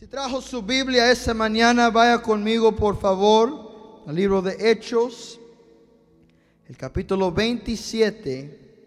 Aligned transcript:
Si 0.00 0.06
trajo 0.06 0.40
su 0.40 0.62
Biblia 0.62 1.12
esta 1.12 1.34
mañana, 1.34 1.90
vaya 1.90 2.22
conmigo 2.22 2.74
por 2.74 2.98
favor 2.98 4.02
al 4.06 4.16
libro 4.16 4.40
de 4.40 4.56
Hechos, 4.58 5.38
el 6.66 6.74
capítulo 6.74 7.30
27, 7.30 8.86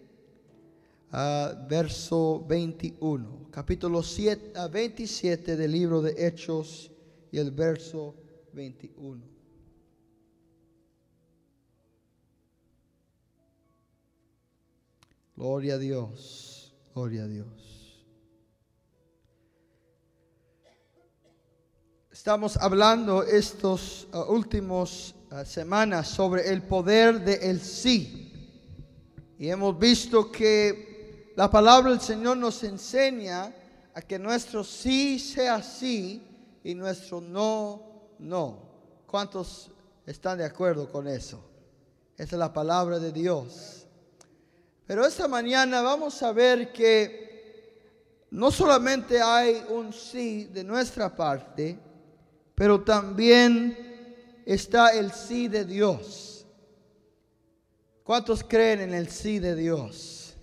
ah, 1.12 1.54
verso 1.70 2.44
21. 2.48 3.48
Capítulo 3.52 4.02
7, 4.02 4.54
ah, 4.56 4.68
27 4.68 5.56
del 5.56 5.72
libro 5.72 6.02
de 6.02 6.16
Hechos 6.18 6.90
y 7.32 7.38
el 7.38 7.52
verso 7.52 8.16
21. 8.54 9.22
Gloria 15.36 15.76
a 15.76 15.78
Dios, 15.78 16.74
gloria 16.96 17.26
a 17.26 17.28
Dios. 17.28 17.73
Estamos 22.24 22.56
hablando 22.56 23.22
estos 23.24 24.08
uh, 24.14 24.32
últimos 24.32 25.14
uh, 25.30 25.44
semanas 25.44 26.08
sobre 26.08 26.50
el 26.52 26.62
poder 26.62 27.20
del 27.20 27.44
el 27.44 27.60
sí. 27.60 28.32
Y 29.38 29.50
hemos 29.50 29.78
visto 29.78 30.32
que 30.32 31.34
la 31.36 31.52
palabra 31.52 31.92
del 31.92 32.00
Señor 32.00 32.38
nos 32.38 32.64
enseña 32.64 33.54
a 33.94 34.02
que 34.02 34.18
nuestro 34.18 34.64
sí 34.64 35.20
sea 35.20 35.62
sí 35.62 36.26
y 36.64 36.74
nuestro 36.74 37.20
no, 37.20 38.14
no. 38.20 38.70
¿Cuántos 39.06 39.70
están 40.06 40.38
de 40.38 40.46
acuerdo 40.46 40.90
con 40.90 41.10
eso? 41.10 41.44
Esa 42.16 42.36
es 42.36 42.40
la 42.40 42.54
palabra 42.54 43.00
de 43.00 43.12
Dios. 43.12 43.86
Pero 44.88 45.06
esta 45.06 45.28
mañana 45.28 45.82
vamos 45.82 46.24
a 46.24 46.32
ver 46.32 46.72
que 46.72 48.24
no 48.32 48.50
solamente 48.50 49.22
hay 49.22 49.62
un 49.68 49.92
sí 49.92 50.46
de 50.46 50.64
nuestra 50.64 51.14
parte, 51.14 51.92
pero 52.56 52.84
también 52.84 54.42
está 54.46 54.90
el 54.90 55.12
sí 55.12 55.48
de 55.48 55.66
Dios. 55.66 56.46
¿Cuántos 58.04 58.44
creen 58.44 58.82
en 58.82 58.94
el 58.94 59.10
sí 59.10 59.40
de 59.40 59.56
Dios? 59.56 60.36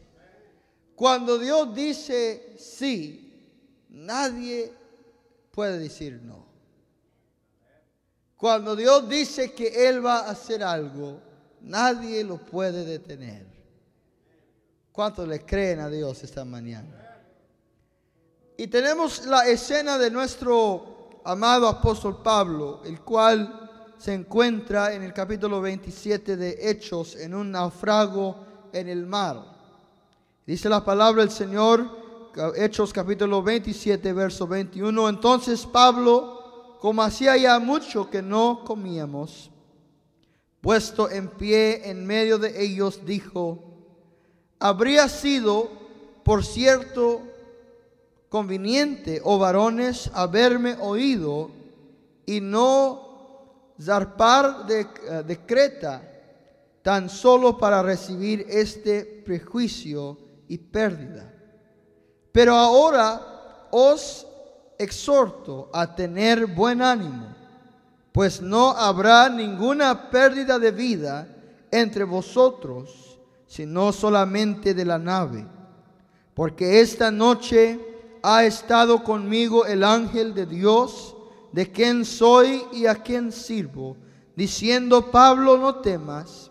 Cuando 0.94 1.38
Dios 1.38 1.74
dice 1.74 2.54
sí, 2.58 3.30
nadie 3.88 4.72
puede 5.50 5.78
decir 5.78 6.20
no. 6.22 6.46
Cuando 8.36 8.74
Dios 8.74 9.08
dice 9.08 9.52
que 9.52 9.88
Él 9.88 10.04
va 10.04 10.20
a 10.20 10.30
hacer 10.30 10.62
algo, 10.62 11.20
nadie 11.60 12.24
lo 12.24 12.38
puede 12.38 12.84
detener. 12.84 13.46
¿Cuántos 14.92 15.28
le 15.28 15.44
creen 15.44 15.80
a 15.80 15.88
Dios 15.88 16.24
esta 16.24 16.44
mañana? 16.44 17.18
Y 18.56 18.66
tenemos 18.66 19.26
la 19.26 19.46
escena 19.46 19.98
de 19.98 20.10
nuestro 20.10 20.89
amado 21.24 21.68
apóstol 21.68 22.22
Pablo, 22.22 22.80
el 22.84 23.00
cual 23.00 23.94
se 23.98 24.14
encuentra 24.14 24.94
en 24.94 25.02
el 25.02 25.12
capítulo 25.12 25.60
27 25.60 26.36
de 26.36 26.70
Hechos 26.70 27.16
en 27.16 27.34
un 27.34 27.50
naufrago 27.50 28.36
en 28.72 28.88
el 28.88 29.06
mar. 29.06 29.44
Dice 30.46 30.68
la 30.68 30.84
palabra 30.84 31.22
del 31.22 31.30
Señor, 31.30 31.86
Hechos 32.56 32.92
capítulo 32.92 33.42
27, 33.42 34.12
verso 34.12 34.46
21. 34.46 35.08
Entonces 35.08 35.66
Pablo, 35.66 36.78
como 36.80 37.02
hacía 37.02 37.36
ya 37.36 37.58
mucho 37.58 38.08
que 38.08 38.22
no 38.22 38.64
comíamos, 38.64 39.50
puesto 40.60 41.10
en 41.10 41.28
pie 41.28 41.90
en 41.90 42.06
medio 42.06 42.38
de 42.38 42.62
ellos, 42.62 43.04
dijo, 43.04 43.62
habría 44.58 45.08
sido, 45.08 45.70
por 46.24 46.44
cierto, 46.44 47.22
conveniente, 48.30 49.20
oh 49.24 49.38
varones, 49.38 50.08
haberme 50.14 50.76
oído 50.80 51.50
y 52.24 52.40
no 52.40 53.74
zarpar 53.78 54.66
de, 54.66 54.80
eh, 54.80 54.86
de 55.26 55.38
Creta 55.44 56.00
tan 56.80 57.10
solo 57.10 57.58
para 57.58 57.82
recibir 57.82 58.46
este 58.48 59.04
prejuicio 59.26 60.16
y 60.48 60.56
pérdida. 60.56 61.34
Pero 62.32 62.54
ahora 62.54 63.66
os 63.72 64.26
exhorto 64.78 65.68
a 65.72 65.94
tener 65.94 66.46
buen 66.46 66.80
ánimo, 66.80 67.34
pues 68.12 68.40
no 68.40 68.70
habrá 68.70 69.28
ninguna 69.28 70.08
pérdida 70.08 70.58
de 70.58 70.70
vida 70.70 71.28
entre 71.72 72.04
vosotros, 72.04 73.18
sino 73.46 73.92
solamente 73.92 74.72
de 74.72 74.84
la 74.84 74.98
nave. 74.98 75.44
Porque 76.32 76.80
esta 76.80 77.10
noche 77.10 77.89
ha 78.22 78.44
estado 78.44 79.02
conmigo 79.02 79.66
el 79.66 79.84
ángel 79.84 80.34
de 80.34 80.46
Dios, 80.46 81.16
de 81.52 81.70
quien 81.70 82.04
soy 82.04 82.62
y 82.72 82.86
a 82.86 82.96
quien 82.96 83.32
sirvo, 83.32 83.96
diciendo, 84.36 85.10
Pablo, 85.10 85.58
no 85.58 85.76
temas, 85.76 86.50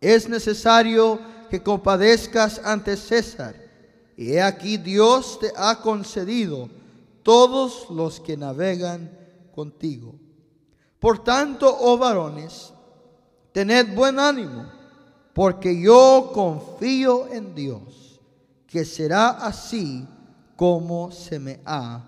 es 0.00 0.28
necesario 0.28 1.18
que 1.50 1.62
compadezcas 1.62 2.60
ante 2.64 2.96
César. 2.96 3.54
Y 4.16 4.32
he 4.32 4.42
aquí 4.42 4.76
Dios 4.76 5.38
te 5.40 5.52
ha 5.56 5.80
concedido 5.80 6.68
todos 7.22 7.88
los 7.90 8.20
que 8.20 8.36
navegan 8.36 9.10
contigo. 9.54 10.14
Por 11.00 11.22
tanto, 11.22 11.76
oh 11.80 11.98
varones, 11.98 12.72
tened 13.52 13.94
buen 13.94 14.18
ánimo 14.18 14.84
porque 15.34 15.78
yo 15.78 16.30
confío 16.32 17.26
en 17.26 17.54
Dios, 17.54 18.20
que 18.68 18.84
será 18.84 19.30
así 19.30 20.06
como 20.56 21.10
se 21.10 21.38
me 21.38 21.60
ha 21.64 22.02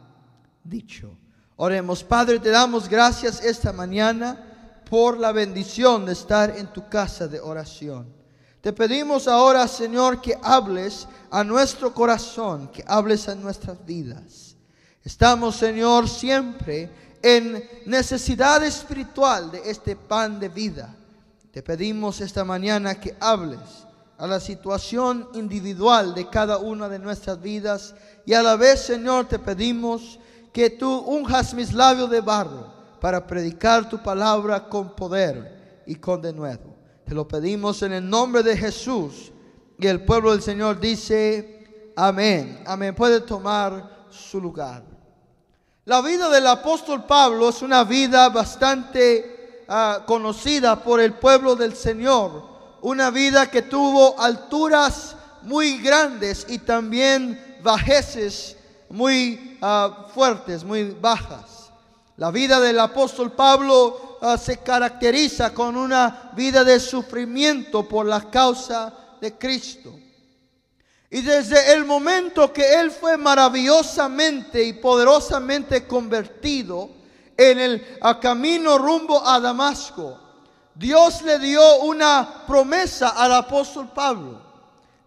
dicho. 0.63 1.17
Oremos, 1.57 2.05
Padre, 2.05 2.39
te 2.39 2.51
damos 2.51 2.89
gracias 2.89 3.43
esta 3.43 3.73
mañana 3.73 4.83
por 4.89 5.19
la 5.19 5.33
bendición 5.33 6.05
de 6.05 6.13
estar 6.13 6.57
en 6.57 6.73
tu 6.73 6.89
casa 6.89 7.27
de 7.27 7.41
oración. 7.41 8.15
Te 8.61 8.73
pedimos 8.73 9.29
ahora, 9.29 9.67
Señor, 9.69 10.21
que 10.21 10.39
hables 10.43 11.07
a 11.31 11.45
nuestro 11.45 11.95
corazón, 11.95 12.69
que 12.69 12.85
hables 12.87 13.29
a 13.29 13.35
nuestras 13.35 13.85
vidas. 13.87 14.57
Estamos, 15.03 15.57
Señor, 15.57 16.09
siempre 16.09 16.91
en 17.23 17.63
necesidad 17.87 18.63
espiritual 18.65 19.51
de 19.51 19.71
este 19.71 19.97
pan 19.97 20.39
de 20.39 20.49
vida. 20.49 20.95
Te 21.53 21.63
pedimos 21.63 22.21
esta 22.21 22.45
mañana 22.45 23.01
que 23.01 23.17
hables 23.21 23.87
a 24.19 24.27
la 24.27 24.41
situación 24.41 25.29
individual 25.35 26.15
de 26.15 26.29
cada 26.29 26.59
una 26.59 26.89
de 26.89 26.99
nuestras 26.99 27.41
vidas 27.41 27.95
y 28.27 28.35
a 28.35 28.43
la 28.43 28.57
vez, 28.57 28.83
Señor, 28.83 29.27
te 29.27 29.39
pedimos 29.39 30.19
que 30.53 30.69
tú 30.69 30.99
unjas 30.99 31.55
mis 31.55 31.73
labios 31.73 32.11
de 32.11 32.21
barro 32.21 32.67
para 33.01 33.27
predicar 33.27 33.89
tu 33.89 34.03
palabra 34.03 34.69
con 34.69 34.95
poder 34.95 35.83
y 35.87 35.95
con 35.95 36.21
denuedo. 36.21 36.77
Te 37.07 37.15
lo 37.15 37.27
pedimos 37.27 37.83
en 37.83 37.93
el 37.93 38.11
nombre 38.11 38.43
de 38.43 38.57
Jesús 38.57 39.33
y 39.79 39.87
el 39.87 40.05
pueblo 40.05 40.33
del 40.33 40.43
Señor 40.43 40.79
dice, 40.81 41.93
amén, 41.97 42.63
amén. 42.67 42.95
Puede 42.95 43.21
tomar 43.21 44.07
su 44.11 44.41
lugar. 44.41 44.83
La 45.85 46.03
vida 46.03 46.29
del 46.29 46.47
apóstol 46.49 47.05
Pablo 47.07 47.49
es 47.49 47.63
una 47.63 47.85
vida 47.85 48.29
bastante 48.29 49.37
Ah, 49.69 50.05
conocida 50.07 50.85
por 50.85 51.01
el 51.01 51.15
pueblo 51.15 51.57
del 51.57 51.75
Señor. 51.75 52.45
Una 52.83 53.11
vida 53.11 53.51
que 53.51 53.63
tuvo 53.63 54.21
alturas 54.21 55.17
muy 55.43 55.79
grandes 55.79 56.47
y 56.49 56.59
también 56.59 57.46
bajeces 57.67 58.57
muy 58.89 59.59
ah, 59.61 60.07
fuertes, 60.15 60.65
muy 60.65 60.85
bajas. 60.85 61.71
La 62.17 62.31
vida 62.31 62.61
del 62.61 62.79
apóstol 62.79 63.33
Pablo 63.33 64.19
ah, 64.23 64.39
se 64.39 64.59
caracteriza 64.59 65.53
con 65.53 65.77
una 65.77 66.31
vida 66.35 66.65
de 66.65 66.81
sufrimiento 66.81 67.87
por 67.87 68.07
la 68.07 68.31
causa 68.31 68.95
de 69.21 69.37
Cristo. 69.37 69.93
Y 71.11 71.21
desde 71.21 71.73
el 71.73 71.85
momento 71.85 72.53
que 72.53 72.81
él 72.81 72.91
fue 72.91 73.17
maravillosamente 73.17 74.63
y 74.63 74.73
poderosamente 74.73 75.87
convertido, 75.87 76.91
en 77.37 77.59
el 77.59 77.99
camino 78.21 78.79
rumbo 78.79 79.27
a 79.27 79.39
Damasco, 79.41 80.19
Dios 80.75 81.23
le 81.23 81.39
dio 81.39 81.81
una 81.81 82.45
promesa 82.47 83.11
al 83.11 83.33
apóstol 83.35 83.91
Pablo. 83.93 84.46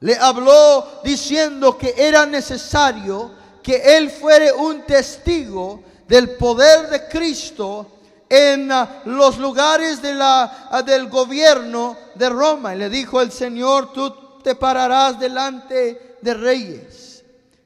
Le 0.01 0.15
habló 0.17 1.01
diciendo 1.03 1.77
que 1.77 1.93
era 1.97 2.25
necesario 2.25 3.31
que 3.61 3.97
él 3.97 4.09
fuera 4.09 4.53
un 4.55 4.83
testigo 4.83 5.83
del 6.07 6.37
poder 6.37 6.89
de 6.89 7.07
Cristo 7.07 7.99
en 8.29 8.71
ah, 8.71 9.01
los 9.05 9.37
lugares 9.37 10.01
de 10.01 10.13
la, 10.13 10.67
ah, 10.71 10.81
del 10.81 11.09
gobierno 11.09 11.97
de 12.15 12.29
Roma. 12.29 12.75
Y 12.75 12.77
le 12.77 12.89
dijo 12.89 13.21
el 13.21 13.31
Señor, 13.31 13.91
tú 13.91 14.13
te 14.41 14.55
pararás 14.55 15.19
delante 15.19 16.17
de 16.21 16.33
reyes. 16.33 17.23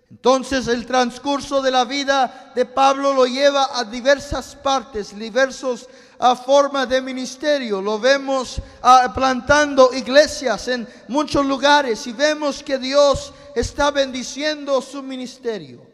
Entonces 0.10 0.68
el 0.68 0.86
transcurso 0.86 1.62
de 1.62 1.72
la 1.72 1.86
vida 1.86 2.52
de 2.56 2.66
Pablo 2.66 3.14
lo 3.14 3.26
lleva 3.26 3.78
a 3.78 3.84
diversas 3.84 4.56
partes, 4.56 5.18
diversas 5.18 5.88
a 6.20 6.36
formas 6.36 6.88
de 6.90 7.02
ministerio. 7.02 7.82
Lo 7.82 8.00
vemos 8.00 8.62
ah, 8.82 9.12
plantando 9.14 9.94
iglesias 9.94 10.68
en 10.68 10.88
muchos 11.08 11.46
lugares 11.46 12.06
y 12.08 12.14
vemos 12.14 12.64
que 12.64 12.78
Dios 12.78 13.34
está 13.56 13.92
bendiciendo 13.92 14.82
su 14.82 15.04
ministerio. 15.04 15.94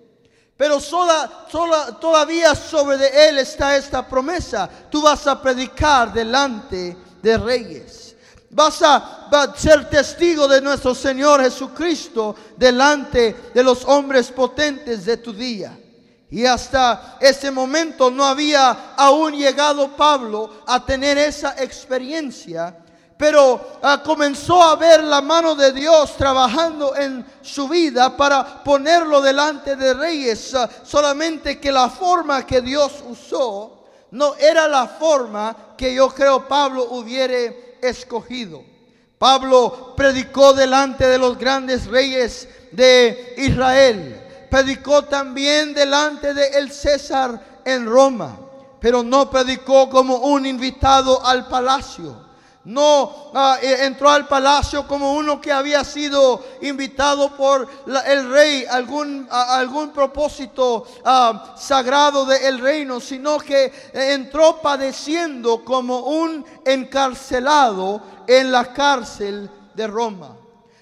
Pero 0.57 0.79
sola, 0.79 1.45
sola, 1.49 1.97
todavía 1.99 2.53
sobre 2.53 2.97
de 2.97 3.29
él 3.29 3.37
está 3.37 3.77
esta 3.77 4.05
promesa. 4.05 4.69
Tú 4.91 5.01
vas 5.01 5.25
a 5.25 5.41
predicar 5.41 6.11
delante 6.11 6.97
de 7.21 7.37
reyes. 7.37 8.15
Vas 8.51 8.81
a, 8.81 9.29
ser 9.55 9.89
testigo 9.89 10.47
de 10.47 10.59
nuestro 10.59 10.95
Señor 10.95 11.41
Jesucristo 11.41 12.35
delante 12.57 13.51
de 13.53 13.63
los 13.63 13.85
hombres 13.85 14.31
potentes 14.31 15.05
de 15.05 15.17
tu 15.17 15.31
día. 15.31 15.77
Y 16.31 16.45
hasta 16.45 17.17
ese 17.19 17.49
momento 17.49 18.11
no 18.11 18.23
había 18.25 18.93
aún 18.95 19.33
llegado 19.33 19.95
Pablo 19.95 20.49
a 20.67 20.85
tener 20.85 21.17
esa 21.17 21.55
experiencia 21.57 22.75
pero 23.19 23.55
uh, 23.83 24.01
comenzó 24.01 24.63
a 24.63 24.77
ver 24.77 25.03
la 25.03 25.21
mano 25.21 25.53
de 25.53 25.73
Dios 25.73 26.15
trabajando 26.15 26.95
en 26.95 27.25
su 27.41 27.67
vida 27.67 28.15
para 28.15 28.63
ponerlo 28.63 29.19
delante 29.19 29.75
de 29.75 29.93
reyes. 29.93 30.53
Uh, 30.53 30.65
solamente 30.85 31.59
que 31.59 31.69
la 31.69 31.89
forma 31.89 32.45
que 32.45 32.61
Dios 32.61 33.03
usó 33.05 33.83
no 34.11 34.35
era 34.37 34.69
la 34.69 34.87
forma 34.87 35.75
que 35.75 35.93
yo 35.93 36.07
creo 36.07 36.47
Pablo 36.47 36.87
hubiera 36.91 37.53
escogido. 37.81 38.63
Pablo 39.17 39.95
predicó 39.97 40.53
delante 40.53 41.05
de 41.05 41.17
los 41.17 41.37
grandes 41.37 41.87
reyes 41.87 42.47
de 42.71 43.33
Israel. 43.35 44.28
Predicó 44.49 45.03
también 45.03 45.73
delante 45.73 46.33
de 46.33 46.47
el 46.57 46.71
César 46.71 47.61
en 47.65 47.85
Roma, 47.85 48.37
pero 48.79 49.03
no 49.03 49.29
predicó 49.29 49.89
como 49.89 50.17
un 50.17 50.45
invitado 50.45 51.25
al 51.25 51.47
palacio 51.47 52.29
no 52.69 53.31
uh, 53.33 53.55
entró 53.61 54.09
al 54.09 54.27
palacio 54.27 54.87
como 54.87 55.13
uno 55.13 55.41
que 55.41 55.51
había 55.51 55.83
sido 55.83 56.43
invitado 56.61 57.35
por 57.35 57.67
el 58.05 58.29
rey, 58.29 58.65
algún, 58.69 59.27
algún 59.29 59.91
propósito 59.91 60.85
uh, 61.03 61.57
sagrado 61.57 62.25
del 62.25 62.59
reino, 62.59 62.99
sino 62.99 63.39
que 63.39 63.73
entró 63.93 64.61
padeciendo 64.61 65.63
como 65.63 65.99
un 65.99 66.45
encarcelado 66.65 68.01
en 68.27 68.51
la 68.51 68.71
cárcel 68.73 69.49
de 69.73 69.87
Roma. 69.87 70.38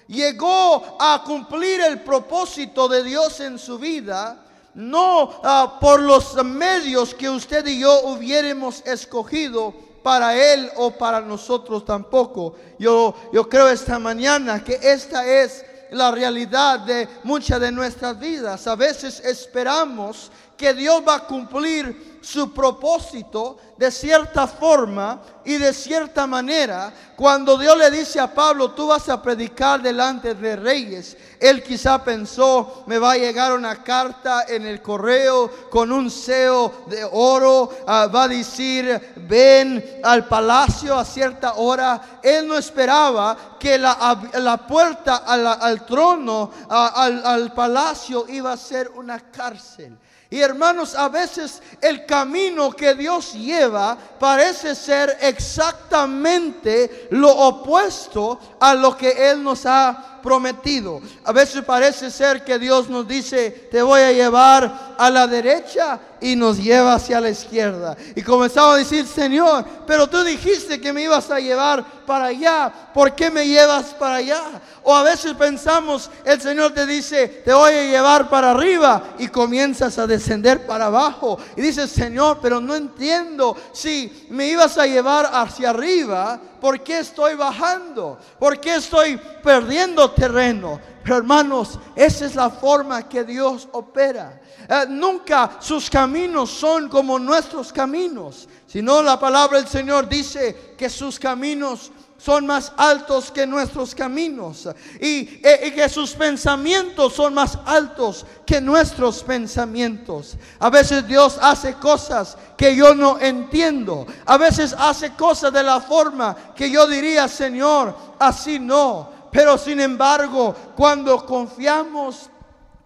Llegó 0.08 0.96
a 0.98 1.22
cumplir 1.24 1.80
el 1.82 2.00
propósito 2.00 2.88
de 2.88 3.04
Dios 3.04 3.40
en 3.40 3.58
su 3.58 3.78
vida, 3.78 4.42
no 4.74 5.40
por 5.80 6.00
los 6.00 6.42
medios 6.44 7.14
que 7.14 7.28
usted 7.28 7.66
y 7.66 7.80
yo 7.80 8.00
hubiéramos 8.06 8.82
escogido, 8.86 9.74
para 10.02 10.34
Él 10.34 10.70
o 10.76 10.90
para 10.92 11.20
nosotros 11.20 11.84
tampoco. 11.84 12.54
Yo, 12.78 13.14
yo 13.32 13.48
creo 13.48 13.68
esta 13.68 13.98
mañana 13.98 14.64
que 14.64 14.78
esta 14.80 15.26
es 15.26 15.64
la 15.90 16.10
realidad 16.10 16.80
de 16.80 17.08
muchas 17.24 17.60
de 17.60 17.72
nuestras 17.72 18.18
vidas. 18.18 18.66
A 18.66 18.76
veces 18.76 19.20
esperamos 19.20 20.30
que 20.58 20.74
Dios 20.74 21.02
va 21.06 21.14
a 21.14 21.26
cumplir 21.26 22.18
su 22.20 22.52
propósito 22.52 23.56
de 23.76 23.90
cierta 23.92 24.46
forma 24.48 25.22
y 25.44 25.56
de 25.56 25.72
cierta 25.72 26.26
manera. 26.26 26.92
Cuando 27.16 27.56
Dios 27.56 27.78
le 27.78 27.90
dice 27.92 28.18
a 28.18 28.34
Pablo, 28.34 28.72
tú 28.72 28.88
vas 28.88 29.08
a 29.08 29.22
predicar 29.22 29.80
delante 29.80 30.34
de 30.34 30.56
reyes, 30.56 31.16
él 31.38 31.62
quizá 31.62 32.02
pensó, 32.02 32.82
me 32.86 32.98
va 32.98 33.12
a 33.12 33.16
llegar 33.16 33.52
una 33.52 33.82
carta 33.84 34.44
en 34.48 34.66
el 34.66 34.82
correo 34.82 35.48
con 35.70 35.92
un 35.92 36.10
seo 36.10 36.84
de 36.88 37.08
oro, 37.10 37.62
uh, 37.62 38.12
va 38.12 38.24
a 38.24 38.28
decir, 38.28 39.14
ven 39.16 40.00
al 40.02 40.26
palacio 40.26 40.98
a 40.98 41.04
cierta 41.04 41.54
hora. 41.54 42.20
Él 42.22 42.48
no 42.48 42.58
esperaba 42.58 43.56
que 43.60 43.78
la, 43.78 44.20
la 44.34 44.66
puerta 44.66 45.18
al, 45.18 45.46
al 45.46 45.86
trono, 45.86 46.50
al, 46.68 47.24
al 47.24 47.52
palacio, 47.54 48.26
iba 48.28 48.52
a 48.52 48.56
ser 48.56 48.90
una 48.96 49.20
cárcel. 49.30 49.96
Y 50.30 50.40
hermanos, 50.40 50.94
a 50.94 51.08
veces 51.08 51.62
el 51.80 52.04
camino 52.04 52.70
que 52.72 52.94
Dios 52.94 53.32
lleva 53.32 53.96
parece 53.96 54.74
ser 54.74 55.16
exactamente 55.22 57.08
lo 57.12 57.30
opuesto 57.30 58.38
a 58.60 58.74
lo 58.74 58.94
que 58.94 59.30
Él 59.30 59.42
nos 59.42 59.64
ha 59.64 60.17
prometido. 60.22 61.00
A 61.24 61.32
veces 61.32 61.64
parece 61.64 62.10
ser 62.10 62.44
que 62.44 62.58
Dios 62.58 62.88
nos 62.88 63.06
dice, 63.06 63.68
te 63.70 63.82
voy 63.82 64.00
a 64.00 64.12
llevar 64.12 64.94
a 64.98 65.10
la 65.10 65.26
derecha 65.26 66.00
y 66.20 66.36
nos 66.36 66.58
lleva 66.58 66.94
hacia 66.94 67.20
la 67.20 67.30
izquierda. 67.30 67.96
Y 68.14 68.22
comenzamos 68.22 68.74
a 68.74 68.78
decir, 68.78 69.06
Señor, 69.06 69.64
pero 69.86 70.08
tú 70.08 70.22
dijiste 70.24 70.80
que 70.80 70.92
me 70.92 71.02
ibas 71.02 71.30
a 71.30 71.38
llevar 71.38 71.84
para 72.04 72.26
allá, 72.26 72.72
¿por 72.94 73.14
qué 73.14 73.30
me 73.30 73.46
llevas 73.46 73.86
para 73.94 74.16
allá? 74.16 74.42
O 74.82 74.94
a 74.94 75.02
veces 75.02 75.34
pensamos, 75.34 76.10
el 76.24 76.40
Señor 76.40 76.72
te 76.72 76.86
dice, 76.86 77.28
te 77.44 77.52
voy 77.52 77.74
a 77.74 77.84
llevar 77.84 78.28
para 78.28 78.52
arriba 78.52 79.10
y 79.18 79.28
comienzas 79.28 79.98
a 79.98 80.06
descender 80.06 80.66
para 80.66 80.86
abajo. 80.86 81.38
Y 81.56 81.60
dices, 81.60 81.90
Señor, 81.90 82.38
pero 82.40 82.60
no 82.60 82.74
entiendo 82.74 83.56
si 83.72 84.26
me 84.30 84.48
ibas 84.48 84.78
a 84.78 84.86
llevar 84.86 85.30
hacia 85.32 85.70
arriba, 85.70 86.40
¿por 86.60 86.82
qué 86.82 87.00
estoy 87.00 87.34
bajando? 87.34 88.18
¿Por 88.38 88.60
qué 88.60 88.76
estoy 88.76 89.20
perdiendo 89.42 90.10
terreno? 90.10 90.80
Pero 91.02 91.16
hermanos, 91.16 91.78
esa 91.96 92.26
es 92.26 92.34
la 92.34 92.50
forma 92.50 93.08
que 93.08 93.24
Dios 93.24 93.68
opera. 93.72 94.40
Eh, 94.68 94.84
nunca 94.88 95.56
sus 95.60 95.88
caminos 95.88 96.50
son 96.50 96.88
como 96.88 97.18
nuestros 97.18 97.72
caminos, 97.72 98.48
sino 98.66 99.02
la 99.02 99.18
palabra 99.18 99.58
del 99.58 99.68
Señor 99.68 100.08
dice 100.08 100.74
que 100.76 100.90
sus 100.90 101.18
caminos 101.18 101.90
son 102.18 102.46
más 102.46 102.72
altos 102.76 103.30
que 103.30 103.46
nuestros 103.46 103.94
caminos 103.94 104.68
y, 105.00 105.40
eh, 105.42 105.68
y, 105.68 105.70
que 105.70 105.88
sus 105.88 106.14
pensamientos 106.14 107.14
son 107.14 107.32
más 107.32 107.56
altos 107.64 108.26
que 108.44 108.60
nuestros 108.60 109.22
pensamientos. 109.22 110.36
A 110.58 110.68
veces 110.68 111.06
Dios 111.06 111.38
hace 111.40 111.74
cosas 111.74 112.36
que 112.56 112.74
yo 112.74 112.92
no 112.92 113.20
entiendo. 113.20 114.04
A 114.26 114.36
veces 114.36 114.74
hace 114.76 115.12
cosas 115.12 115.52
de 115.52 115.62
la 115.62 115.80
forma 115.80 116.36
que 116.56 116.68
yo 116.68 116.88
diría, 116.88 117.28
Señor, 117.28 117.96
así 118.18 118.58
no. 118.58 119.10
Pero 119.30 119.56
sin 119.56 119.78
embargo, 119.78 120.54
cuando 120.76 121.24
confiamos 121.24 122.30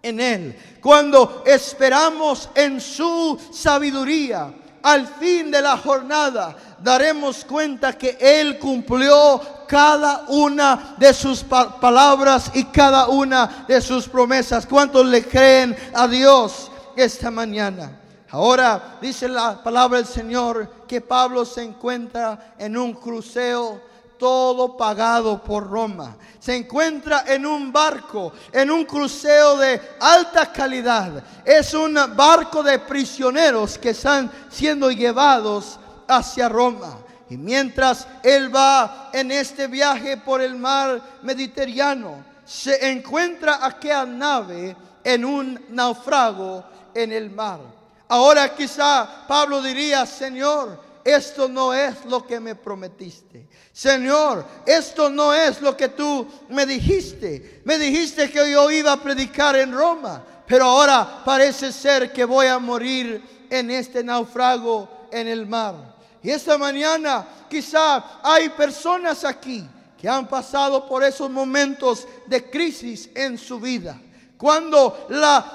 en 0.02 0.20
Él, 0.20 0.58
cuando 0.82 1.42
esperamos 1.46 2.50
en 2.54 2.80
su 2.82 3.40
sabiduría, 3.50 4.52
al 4.82 5.06
fin 5.06 5.50
de 5.50 5.62
la 5.62 5.76
jornada 5.76 6.56
daremos 6.82 7.44
cuenta 7.44 7.96
que 7.96 8.16
Él 8.20 8.58
cumplió 8.58 9.40
cada 9.66 10.24
una 10.28 10.94
de 10.98 11.14
sus 11.14 11.42
pa 11.42 11.80
palabras 11.80 12.50
y 12.54 12.64
cada 12.64 13.08
una 13.08 13.64
de 13.66 13.80
sus 13.80 14.08
promesas. 14.08 14.66
¿Cuántos 14.66 15.06
le 15.06 15.24
creen 15.26 15.76
a 15.94 16.06
Dios 16.06 16.70
esta 16.96 17.30
mañana? 17.30 17.98
Ahora 18.30 18.96
dice 19.00 19.28
la 19.28 19.62
palabra 19.62 19.98
del 19.98 20.06
Señor 20.06 20.86
que 20.88 21.00
Pablo 21.00 21.44
se 21.44 21.62
encuentra 21.62 22.54
en 22.58 22.76
un 22.76 22.94
crucero 22.94 23.80
todo 24.18 24.76
pagado 24.76 25.42
por 25.42 25.68
Roma. 25.68 26.16
Se 26.38 26.54
encuentra 26.54 27.24
en 27.26 27.44
un 27.44 27.72
barco, 27.72 28.32
en 28.52 28.70
un 28.70 28.84
crucero 28.84 29.56
de 29.56 29.80
alta 30.00 30.52
calidad. 30.52 31.24
Es 31.44 31.74
un 31.74 31.98
barco 32.14 32.62
de 32.62 32.78
prisioneros 32.78 33.76
que 33.78 33.90
están 33.90 34.30
siendo 34.48 34.90
llevados 34.90 35.78
hacia 36.16 36.48
Roma. 36.48 36.98
Y 37.28 37.36
mientras 37.36 38.06
él 38.22 38.54
va 38.54 39.10
en 39.12 39.30
este 39.30 39.66
viaje 39.66 40.18
por 40.18 40.42
el 40.42 40.54
mar 40.54 41.00
Mediterráneo, 41.22 42.24
se 42.44 42.90
encuentra 42.90 43.64
aquella 43.64 44.04
nave 44.04 44.76
en 45.02 45.24
un 45.24 45.64
naufrago 45.70 46.64
en 46.94 47.12
el 47.12 47.30
mar. 47.30 47.60
Ahora 48.08 48.54
quizá 48.54 49.24
Pablo 49.26 49.62
diría, 49.62 50.04
Señor, 50.04 50.78
esto 51.04 51.48
no 51.48 51.72
es 51.72 52.04
lo 52.04 52.26
que 52.26 52.38
me 52.38 52.54
prometiste. 52.54 53.48
Señor, 53.72 54.44
esto 54.66 55.08
no 55.08 55.32
es 55.32 55.60
lo 55.60 55.76
que 55.76 55.88
tú 55.88 56.26
me 56.50 56.66
dijiste. 56.66 57.62
Me 57.64 57.78
dijiste 57.78 58.30
que 58.30 58.50
yo 58.50 58.70
iba 58.70 58.92
a 58.92 59.02
predicar 59.02 59.56
en 59.56 59.72
Roma, 59.72 60.22
pero 60.46 60.66
ahora 60.66 61.22
parece 61.24 61.72
ser 61.72 62.12
que 62.12 62.24
voy 62.24 62.46
a 62.46 62.58
morir 62.58 63.46
en 63.50 63.70
este 63.70 64.04
naufrago 64.04 64.88
en 65.10 65.28
el 65.28 65.46
mar. 65.46 65.91
Y 66.22 66.30
esta 66.30 66.56
mañana 66.56 67.26
quizá 67.48 68.20
hay 68.22 68.48
personas 68.50 69.24
aquí 69.24 69.66
que 70.00 70.08
han 70.08 70.26
pasado 70.26 70.86
por 70.86 71.02
esos 71.04 71.30
momentos 71.30 72.06
de 72.26 72.48
crisis 72.50 73.10
en 73.14 73.36
su 73.38 73.58
vida. 73.60 74.00
Cuando 74.36 75.06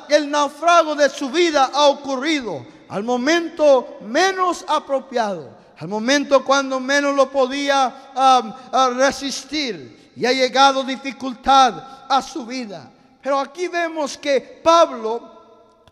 el 0.10 0.30
naufrago 0.30 0.96
de 0.96 1.10
su 1.10 1.30
vida 1.30 1.72
ha 1.74 1.88
ocurrido, 1.88 2.66
al 2.90 3.04
momento 3.04 3.98
menos 4.02 4.64
apropiado, 4.68 5.50
al 5.78 5.90
momento 5.90 6.44
cuando 6.46 6.80
menos 6.80 7.14
lo 7.14 7.30
podía 7.30 7.94
resistir 8.96 10.12
y 10.16 10.26
ha 10.26 10.32
llegado 10.32 10.84
dificultad 10.84 12.08
a 12.10 12.22
su 12.22 12.46
vida. 12.46 12.90
Pero 13.22 13.40
aquí 13.40 13.68
vemos 13.68 14.18
que 14.18 14.62
Pablo 14.64 15.37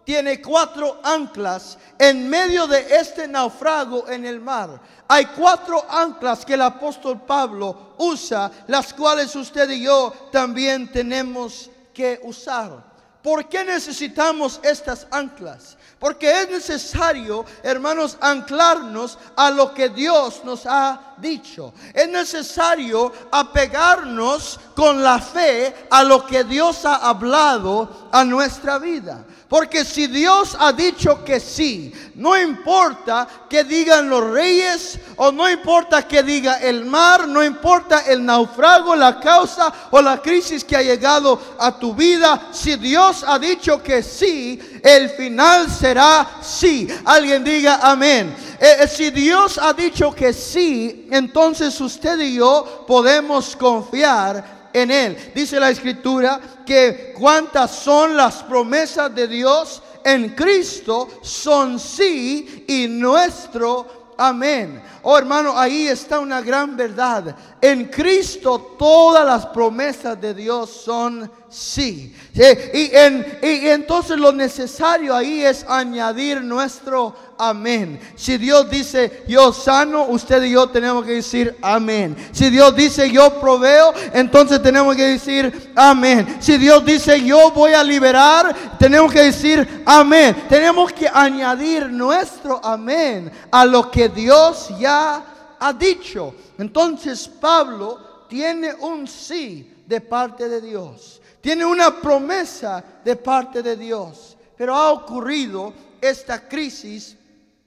tiene 0.06 0.40
cuatro 0.42 1.00
anclas 1.04 1.78
en 1.98 2.30
medio 2.30 2.68
de 2.68 2.96
este 2.96 3.28
naufrago 3.28 4.08
en 4.08 4.26
el 4.26 4.40
mar. 4.40 4.80
Hay 5.08 5.26
cuatro 5.26 5.84
anclas 5.90 6.46
que 6.46 6.54
el 6.54 6.62
apóstol 6.62 7.22
Pablo 7.22 7.96
usa, 7.98 8.52
las 8.68 8.94
cuales 8.94 9.36
usted 9.36 9.70
y 9.72 9.82
yo 9.82 10.14
también 10.32 10.92
tenemos 10.92 11.70
que 11.94 12.20
usar. 12.24 12.96
¿Por 13.22 13.50
qué 13.50 13.64
necesitamos 13.64 14.60
estas 14.62 15.08
anclas? 15.10 15.76
Porque 15.98 16.42
es 16.42 16.50
necesario, 16.50 17.44
hermanos, 17.64 18.18
anclarnos 18.22 19.18
a 19.36 19.50
lo 19.50 19.74
que 19.74 19.90
Dios 19.90 20.44
nos 20.44 20.68
ha 20.68 21.16
dicho. 21.18 21.74
Es 21.92 22.08
necesario 22.08 23.12
apegarnos 23.32 24.60
con 24.76 25.02
la 25.02 25.18
fe 25.18 25.88
a 25.90 26.04
lo 26.04 26.24
que 26.28 26.44
Dios 26.44 26.86
ha 26.86 26.98
hablado 26.98 28.10
a 28.12 28.24
nuestra 28.24 28.78
vida. 28.78 29.26
Porque 29.48 29.86
si 29.86 30.08
Dios 30.08 30.58
ha 30.60 30.74
dicho 30.74 31.24
que 31.24 31.40
sí, 31.40 31.94
no 32.16 32.36
importa 32.36 33.28
que 33.48 33.64
digan 33.64 34.10
los 34.10 34.32
reyes 34.32 34.98
o 35.18 35.32
no 35.32 35.48
importa 35.50 36.08
que 36.08 36.24
diga 36.24 36.56
el 36.56 36.84
mar, 36.86 37.28
no 37.28 37.44
importa 37.44 38.06
el 38.08 38.26
naufrago, 38.26 38.96
la 38.96 39.20
causa 39.20 39.72
o 39.92 40.02
la 40.02 40.20
crisis 40.20 40.64
que 40.64 40.76
ha 40.76 40.82
llegado 40.82 41.40
a 41.60 41.78
tu 41.78 41.94
vida, 41.94 42.50
si 42.52 42.76
Dios 42.76 43.24
ha 43.28 43.38
dicho 43.38 43.84
que 43.84 44.02
sí, 44.02 44.60
el 44.84 45.12
final 45.12 45.70
será 45.70 46.28
sí. 46.42 46.88
Alguien 47.06 47.44
diga 47.44 47.80
amén. 47.84 48.36
Eh, 48.60 48.78
eh, 48.80 48.88
si 48.88 49.12
Dios 49.12 49.60
ha 49.62 49.74
dicho 49.74 50.12
que 50.14 50.34
sí, 50.34 51.08
entonces 51.12 51.80
usted 51.80 52.20
y 52.20 52.36
yo 52.36 52.86
podemos 52.88 53.56
confiar 53.56 54.55
en 54.76 54.92
Él. 54.92 55.32
Dice 55.34 55.58
la 55.58 55.70
escritura 55.70 56.40
que 56.66 57.14
cuántas 57.18 57.72
son 57.72 58.18
las 58.18 58.44
promesas 58.44 59.16
de 59.16 59.26
Dios 59.26 59.82
en 60.04 60.30
Cristo 60.30 61.08
son 61.22 61.80
sí 61.80 62.66
y 62.68 62.88
nuestro 62.90 64.14
amén. 64.18 64.82
Oh 65.04 65.18
hermano, 65.18 65.58
ahí 65.58 65.88
está 65.88 66.20
una 66.20 66.42
gran 66.42 66.76
verdad. 66.76 67.36
En 67.62 67.86
Cristo 67.86 68.76
todas 68.78 69.26
las 69.26 69.46
promesas 69.48 70.20
de 70.20 70.34
Dios 70.34 70.70
son 70.70 71.32
sí. 71.50 72.14
Y, 72.34 72.96
en, 72.96 73.40
y 73.42 73.68
entonces 73.70 74.18
lo 74.18 74.34
necesario 74.34 75.16
ahí 75.16 75.42
es 75.42 75.66
añadir 75.70 76.42
nuestro 76.42 77.16
amén. 77.38 78.00
Si 78.16 78.38
Dios 78.38 78.70
dice 78.70 79.24
yo 79.28 79.52
sano, 79.52 80.06
usted 80.06 80.44
y 80.44 80.52
yo 80.52 80.68
tenemos 80.68 81.06
que 81.06 81.14
decir 81.14 81.56
amén. 81.62 82.16
Si 82.32 82.50
Dios 82.50 82.76
dice 82.76 83.10
yo 83.12 83.40
proveo, 83.40 83.94
entonces 84.14 84.62
tenemos 84.62 84.96
que 84.96 85.04
decir 85.04 85.72
amén. 85.76 86.38
Si 86.40 86.58
Dios 86.58 86.86
dice 86.86 87.24
yo 87.24 87.52
voy 87.52 87.74
a 87.74 87.84
liberar, 87.84 88.78
tenemos 88.80 89.12
que 89.12 89.24
decir 89.24 89.84
amén. 89.86 90.46
Tenemos 90.50 90.92
que 90.94 91.08
añadir 91.08 91.90
nuestro 91.90 92.60
amén 92.64 93.32
a 93.52 93.66
lo 93.66 93.90
que 93.90 94.10
Dios 94.10 94.70
ya 94.80 95.24
ha 95.60 95.74
dicho. 95.74 96.36
Entonces 96.58 97.28
Pablo 97.28 98.26
tiene 98.28 98.74
un 98.74 99.08
sí 99.08 99.72
de 99.86 100.02
parte 100.02 100.48
de 100.50 100.62
Dios. 100.62 101.22
Tiene 101.42 101.66
una 101.66 102.02
promesa 102.02 102.84
de 103.04 103.16
parte 103.16 103.62
de 103.62 103.78
Dios. 103.78 104.36
Pero 104.58 104.74
ha 104.76 104.92
ocurrido 104.92 105.74
esta 106.02 106.48
crisis 106.48 107.18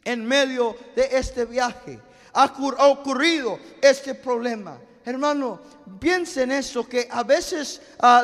en 0.08 0.24
medio 0.24 0.74
de 0.96 1.06
este 1.12 1.44
viaje. 1.44 2.00
Ha, 2.32 2.50
ocurrido 2.88 3.58
este 3.82 4.14
problema. 4.14 4.78
Hermano, 5.04 5.60
piensen 5.98 6.50
eso, 6.52 6.88
que 6.88 7.08
a 7.10 7.22
veces 7.22 7.80
ah, 8.00 8.22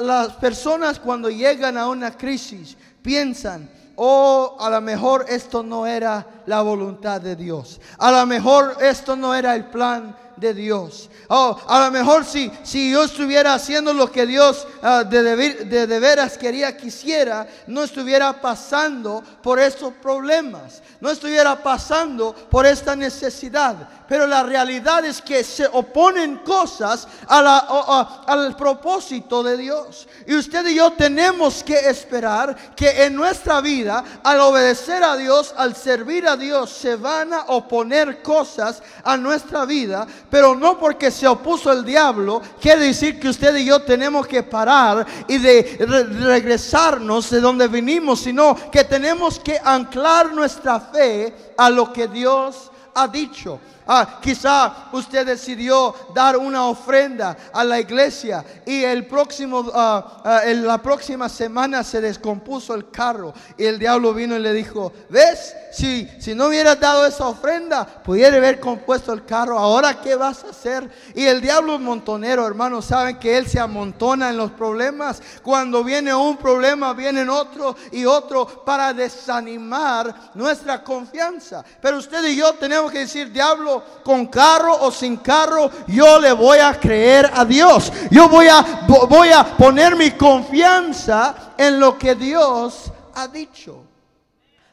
las 0.00 0.32
personas 0.34 0.98
cuando 0.98 1.28
llegan 1.28 1.76
a 1.76 1.88
una 1.88 2.16
crisis 2.16 2.76
piensan, 3.02 3.70
oh, 3.96 4.56
a 4.58 4.70
lo 4.70 4.80
mejor 4.80 5.26
esto 5.28 5.62
no 5.62 5.86
era 5.86 6.26
la 6.46 6.62
voluntad 6.62 7.20
de 7.20 7.36
Dios. 7.36 7.80
A 7.98 8.10
lo 8.10 8.24
mejor 8.24 8.78
esto 8.80 9.14
no 9.14 9.34
era 9.34 9.54
el 9.54 9.66
plan 9.66 10.16
de 10.36 10.54
Dios. 10.54 11.10
Oh, 11.28 11.58
a 11.66 11.80
lo 11.80 11.90
mejor 11.90 12.24
si, 12.24 12.50
si 12.62 12.92
yo 12.92 13.04
estuviera 13.04 13.54
haciendo 13.54 13.92
lo 13.92 14.10
que 14.12 14.26
Dios 14.26 14.66
ah, 14.82 15.02
de, 15.02 15.22
de, 15.64 15.86
de, 15.86 16.00
veras 16.00 16.38
quería 16.38 16.76
que 16.76 16.88
hiciera, 16.88 17.46
no 17.66 17.82
estuviera 17.82 18.40
pasando 18.40 19.22
por 19.42 19.58
estos 19.58 19.92
problemas, 19.94 20.82
no 21.00 21.10
estuviera 21.10 21.62
pasando 21.62 22.34
por 22.50 22.66
esta 22.66 22.94
necesidad. 22.94 23.88
Pero 24.08 24.26
la 24.26 24.42
realidad 24.44 25.04
es 25.04 25.20
que 25.20 25.42
se 25.42 25.66
oponen 25.66 26.38
cosas 26.38 27.08
al 27.26 28.56
propósito 28.56 29.42
de 29.42 29.56
Dios. 29.56 30.06
Y 30.26 30.34
usted 30.34 30.64
y 30.66 30.76
yo 30.76 30.92
tenemos 30.92 31.64
que 31.64 31.74
esperar 31.90 32.74
que 32.76 33.04
en 33.04 33.16
nuestra 33.16 33.60
vida, 33.60 34.04
al 34.22 34.40
obedecer 34.40 35.02
a 35.02 35.16
Dios, 35.16 35.52
al 35.56 35.74
servir 35.74 36.28
a 36.28 36.36
Dios, 36.36 36.70
se 36.70 36.94
van 36.94 37.32
a 37.32 37.46
oponer 37.48 38.22
cosas 38.22 38.82
a 39.02 39.16
nuestra 39.16 39.64
vida. 39.64 40.06
Pero 40.30 40.54
no 40.54 40.78
porque 40.78 41.10
se 41.10 41.26
opuso 41.26 41.70
el 41.72 41.84
diablo, 41.84 42.42
quiere 42.60 42.86
decir 42.86 43.20
que 43.20 43.28
usted 43.28 43.54
y 43.56 43.66
yo 43.66 43.80
tenemos 43.82 44.26
que 44.26 44.42
parar 44.42 45.06
y 45.28 45.38
de 45.38 45.76
regresarnos 46.20 47.30
de 47.30 47.40
donde 47.40 47.68
vinimos, 47.68 48.20
sino 48.20 48.56
que 48.70 48.84
tenemos 48.84 49.38
que 49.38 49.58
anclar 49.62 50.32
nuestra 50.32 50.80
fe 50.80 51.52
a 51.56 51.70
lo 51.70 51.92
que 51.92 52.08
Dios 52.08 52.70
ha 52.94 53.06
dicho. 53.06 53.60
Ah, 53.86 54.18
quizá 54.20 54.88
usted 54.92 55.24
decidió 55.24 55.94
dar 56.12 56.36
una 56.36 56.64
ofrenda 56.64 57.36
a 57.52 57.62
la 57.62 57.78
iglesia 57.78 58.44
y 58.64 58.82
el 58.82 59.06
próximo, 59.06 59.70
ah, 59.72 60.22
ah, 60.24 60.40
en 60.44 60.66
la 60.66 60.78
próxima 60.78 61.28
semana 61.28 61.84
se 61.84 62.00
descompuso 62.00 62.74
el 62.74 62.90
carro 62.90 63.32
y 63.56 63.64
el 63.64 63.78
diablo 63.78 64.12
vino 64.12 64.34
y 64.34 64.40
le 64.40 64.52
dijo, 64.52 64.92
¿ves? 65.08 65.54
Si, 65.72 66.08
si 66.18 66.34
no 66.34 66.46
hubieras 66.46 66.80
dado 66.80 67.06
esa 67.06 67.28
ofrenda, 67.28 67.86
pudiera 67.86 68.36
haber 68.38 68.58
compuesto 68.58 69.12
el 69.12 69.24
carro. 69.24 69.58
Ahora, 69.58 70.00
¿qué 70.00 70.16
vas 70.16 70.42
a 70.42 70.50
hacer? 70.50 70.90
Y 71.14 71.24
el 71.26 71.40
diablo 71.40 71.78
montonero, 71.78 72.46
hermanos, 72.46 72.86
saben 72.86 73.18
que 73.18 73.36
él 73.36 73.46
se 73.46 73.60
amontona 73.60 74.30
en 74.30 74.36
los 74.36 74.50
problemas. 74.50 75.22
Cuando 75.42 75.84
viene 75.84 76.12
un 76.14 76.36
problema, 76.38 76.92
vienen 76.92 77.28
otro 77.28 77.76
y 77.92 78.04
otro 78.04 78.64
para 78.64 78.92
desanimar 78.92 80.32
nuestra 80.34 80.82
confianza. 80.82 81.64
Pero 81.80 81.98
usted 81.98 82.24
y 82.24 82.36
yo 82.36 82.54
tenemos 82.54 82.90
que 82.90 83.00
decir, 83.00 83.30
diablo, 83.30 83.75
con 84.04 84.26
carro 84.26 84.76
o 84.80 84.90
sin 84.90 85.18
carro, 85.18 85.70
yo 85.86 86.18
le 86.18 86.32
voy 86.32 86.58
a 86.58 86.78
creer 86.78 87.30
a 87.34 87.44
Dios. 87.44 87.92
Yo 88.10 88.28
voy 88.28 88.48
a, 88.48 88.86
voy 89.08 89.30
a 89.30 89.56
poner 89.56 89.96
mi 89.96 90.12
confianza 90.12 91.52
en 91.56 91.80
lo 91.80 91.98
que 91.98 92.14
Dios 92.14 92.92
ha 93.14 93.28
dicho. 93.28 93.82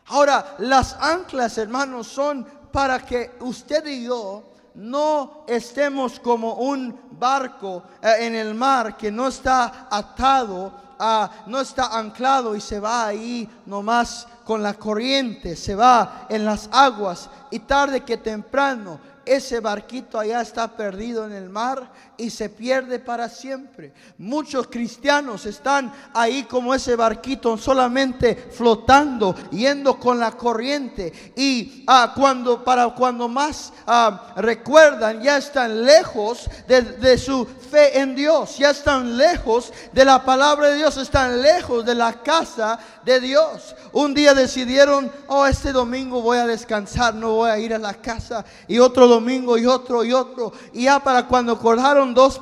Ahora, 0.07 0.55
las 0.59 0.95
anclas, 0.99 1.57
hermanos, 1.57 2.07
son 2.07 2.45
para 2.71 2.99
que 2.99 3.37
usted 3.39 3.85
y 3.87 4.03
yo 4.05 4.43
no 4.75 5.43
estemos 5.47 6.19
como 6.19 6.55
un 6.55 6.99
barco 7.11 7.83
eh, 8.01 8.15
en 8.21 8.35
el 8.35 8.53
mar 8.55 8.97
que 8.97 9.11
no 9.11 9.27
está 9.27 9.87
atado, 9.89 10.83
no 11.47 11.59
está 11.59 11.97
anclado 11.97 12.55
y 12.55 12.61
se 12.61 12.79
va 12.79 13.07
ahí 13.07 13.49
nomás 13.65 14.27
con 14.43 14.61
la 14.61 14.73
corriente, 14.73 15.55
se 15.55 15.75
va 15.75 16.27
en 16.29 16.45
las 16.45 16.69
aguas 16.71 17.29
y 17.51 17.59
tarde 17.59 18.01
que 18.01 18.17
temprano 18.17 18.99
ese 19.25 19.59
barquito 19.59 20.19
allá 20.19 20.41
está 20.41 20.75
perdido 20.75 21.25
en 21.25 21.31
el 21.31 21.49
mar 21.49 21.89
y 22.17 22.29
se 22.29 22.49
pierde 22.49 22.99
para 22.99 23.29
siempre. 23.29 23.93
Muchos 24.17 24.67
cristianos 24.67 25.45
están 25.45 25.91
ahí 26.13 26.43
como 26.43 26.73
ese 26.73 26.95
barquito 26.95 27.57
solamente 27.57 28.35
flotando, 28.35 29.35
yendo 29.51 29.99
con 29.99 30.19
la 30.19 30.31
corriente 30.31 31.11
y 31.35 31.83
ah, 31.87 32.13
cuando 32.15 32.63
para 32.63 32.89
cuando 32.89 33.27
más 33.27 33.73
ah, 33.87 34.33
recuerdan 34.37 35.21
ya 35.21 35.37
están 35.37 35.85
lejos 35.85 36.49
de, 36.67 36.81
de 36.81 37.17
su 37.17 37.45
fe 37.45 37.99
en 37.99 38.15
Dios, 38.15 38.57
ya 38.57 38.71
están 38.71 39.17
lejos 39.17 39.71
de 39.91 40.05
la 40.05 40.23
palabra 40.23 40.69
de 40.69 40.77
Dios, 40.77 40.97
están 40.97 41.41
lejos 41.41 41.85
de 41.85 41.95
la 41.95 42.13
casa 42.13 42.79
de 43.03 43.19
Dios. 43.19 43.75
Un 43.91 44.13
día 44.13 44.33
decidieron, 44.33 45.11
oh, 45.27 45.45
este 45.45 45.71
domingo 45.71 46.21
voy 46.21 46.37
a 46.37 46.47
descansar, 46.47 47.13
no 47.15 47.35
voy 47.35 47.49
a 47.49 47.59
ir 47.59 47.73
a 47.73 47.79
la 47.79 47.93
casa 47.93 48.45
y 48.67 48.79
otro 48.79 49.07
domingo 49.07 49.57
y 49.57 49.65
otro 49.65 50.03
y 50.03 50.13
otro 50.13 50.53
y 50.71 50.83
ya 50.83 50.99
para 50.99 51.27
cuando 51.27 51.53
acordaron 51.53 52.02
dos, 52.11 52.41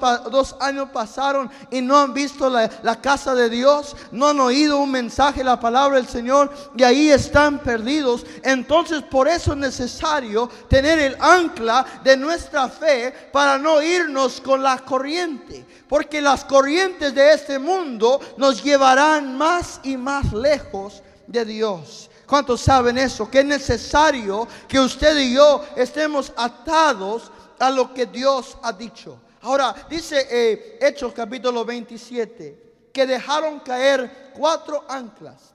años 0.59 0.89
pasaron 0.93 1.51
y 1.69 1.81
no 1.81 1.97
han 1.97 2.13
visto 2.13 2.49
la, 2.49 2.69
la, 2.81 3.01
casa 3.01 3.35
de 3.35 3.49
Dios, 3.49 3.95
no 4.11 4.29
han 4.29 4.39
oído 4.39 4.77
un 4.77 4.89
mensaje, 4.89 5.43
la 5.43 5.59
palabra 5.59 5.97
del 5.97 6.07
Señor, 6.07 6.51
y 6.75 6.83
ahí 6.83 7.09
están 7.09 7.59
perdidos. 7.59 8.25
Entonces 8.43 9.03
por 9.03 9.27
eso 9.27 9.51
es 9.51 9.57
necesario 9.57 10.49
tener 10.69 10.97
el 10.99 11.17
ancla 11.19 11.85
de 12.01 12.15
nuestra 12.15 12.69
fe 12.69 13.13
para 13.33 13.57
no 13.57 13.81
irnos 13.81 14.39
con 14.39 14.63
la 14.63 14.77
corriente. 14.79 15.65
Porque 15.89 16.21
las 16.21 16.45
corrientes 16.45 17.13
de 17.13 17.33
este 17.33 17.59
mundo 17.59 18.21
nos 18.37 18.63
llevarán 18.63 19.37
más 19.37 19.81
y 19.83 19.97
más 19.97 20.31
lejos 20.31 21.03
de 21.27 21.43
Dios. 21.43 22.09
¿Cuántos 22.31 22.61
saben 22.61 22.97
eso? 22.97 23.29
Que 23.29 23.39
es 23.39 23.45
necesario 23.45 24.47
que 24.69 24.79
usted 24.79 25.17
y 25.17 25.33
yo 25.33 25.65
estemos 25.75 26.31
atados 26.37 27.29
a 27.59 27.69
lo 27.69 27.93
que 27.93 28.05
Dios 28.05 28.57
ha 28.63 28.71
dicho. 28.71 29.19
Ahora, 29.41 29.75
dice 29.89 30.27
eh, 30.29 30.77
Hechos 30.79 31.13
capítulo 31.13 31.65
27, 31.65 32.89
que 32.93 33.07
dejaron 33.07 33.59
caer 33.59 34.31
cuatro 34.33 34.85
anclas. 34.87 35.51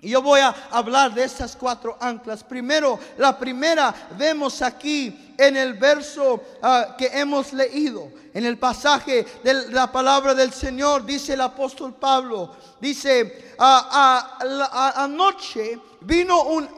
Y 0.00 0.10
yo 0.10 0.22
voy 0.22 0.40
a 0.40 0.54
hablar 0.70 1.14
de 1.14 1.24
estas 1.24 1.56
cuatro 1.56 1.96
anclas. 2.00 2.44
Primero, 2.44 2.98
la 3.18 3.38
primera 3.38 3.94
vemos 4.16 4.62
aquí 4.62 5.34
en 5.38 5.56
el 5.56 5.74
verso 5.74 6.42
ah, 6.62 6.94
que 6.96 7.06
hemos 7.06 7.52
leído, 7.52 8.10
en 8.32 8.44
el 8.44 8.58
pasaje 8.58 9.26
de 9.42 9.70
la 9.70 9.90
palabra 9.90 10.34
del 10.34 10.52
Señor, 10.52 11.04
dice 11.04 11.32
el 11.32 11.40
apóstol 11.40 11.94
Pablo, 11.94 12.54
dice, 12.80 13.54
ah, 13.58 14.38
ah, 14.40 14.92
anoche 14.96 15.78
vino 16.02 16.42
un, 16.42 16.68